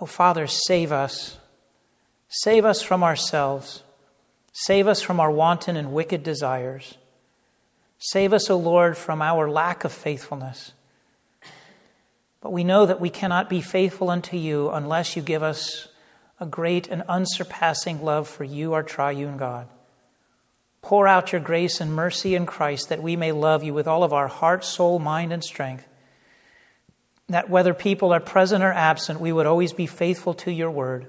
Oh, 0.00 0.06
Father, 0.06 0.46
save 0.46 0.90
us. 0.90 1.36
Save 2.28 2.64
us 2.64 2.82
from 2.82 3.02
ourselves. 3.02 3.82
Save 4.52 4.86
us 4.86 5.02
from 5.02 5.20
our 5.20 5.30
wanton 5.30 5.76
and 5.76 5.92
wicked 5.92 6.22
desires. 6.22 6.94
Save 7.98 8.32
us, 8.32 8.48
O 8.48 8.56
Lord, 8.56 8.96
from 8.96 9.20
our 9.20 9.50
lack 9.50 9.84
of 9.84 9.92
faithfulness. 9.92 10.72
But 12.40 12.52
we 12.52 12.64
know 12.64 12.86
that 12.86 13.00
we 13.00 13.10
cannot 13.10 13.50
be 13.50 13.60
faithful 13.60 14.08
unto 14.08 14.38
you 14.38 14.70
unless 14.70 15.14
you 15.14 15.22
give 15.22 15.42
us 15.42 15.88
a 16.40 16.46
great 16.46 16.88
and 16.88 17.02
unsurpassing 17.02 18.02
love 18.02 18.26
for 18.26 18.44
you, 18.44 18.72
our 18.72 18.82
triune 18.82 19.36
God. 19.36 19.68
Pour 20.82 21.06
out 21.06 21.32
your 21.32 21.40
grace 21.40 21.80
and 21.80 21.94
mercy 21.94 22.34
in 22.34 22.46
Christ 22.46 22.88
that 22.88 23.02
we 23.02 23.14
may 23.14 23.32
love 23.32 23.62
you 23.62 23.74
with 23.74 23.86
all 23.86 24.02
of 24.02 24.14
our 24.14 24.28
heart, 24.28 24.64
soul, 24.64 24.98
mind, 24.98 25.32
and 25.32 25.44
strength. 25.44 25.86
That 27.28 27.50
whether 27.50 27.74
people 27.74 28.12
are 28.12 28.20
present 28.20 28.64
or 28.64 28.72
absent, 28.72 29.20
we 29.20 29.32
would 29.32 29.46
always 29.46 29.74
be 29.74 29.86
faithful 29.86 30.32
to 30.34 30.50
your 30.50 30.70
word. 30.70 31.06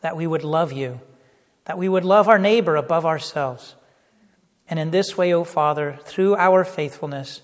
That 0.00 0.16
we 0.16 0.26
would 0.26 0.42
love 0.42 0.72
you. 0.72 1.00
That 1.66 1.76
we 1.76 1.88
would 1.88 2.04
love 2.04 2.28
our 2.28 2.38
neighbor 2.38 2.76
above 2.76 3.04
ourselves. 3.04 3.74
And 4.68 4.80
in 4.80 4.90
this 4.90 5.16
way, 5.16 5.32
O 5.34 5.44
Father, 5.44 5.98
through 6.04 6.36
our 6.36 6.64
faithfulness, 6.64 7.42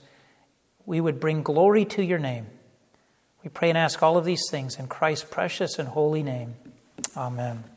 we 0.87 1.01
would 1.01 1.21
bring 1.21 1.43
glory 1.43 1.85
to 1.85 2.03
your 2.03 2.19
name. 2.19 2.47
We 3.45 3.51
pray 3.51 3.69
and 3.69 3.79
ask 3.79 4.03
all 4.03 4.17
of 4.17 4.25
these 4.25 4.49
things 4.51 4.79
in 4.79 4.87
Christ's 4.87 5.27
precious 5.31 5.79
and 5.79 5.89
holy 5.89 6.23
name. 6.23 6.55
Amen. 7.17 7.73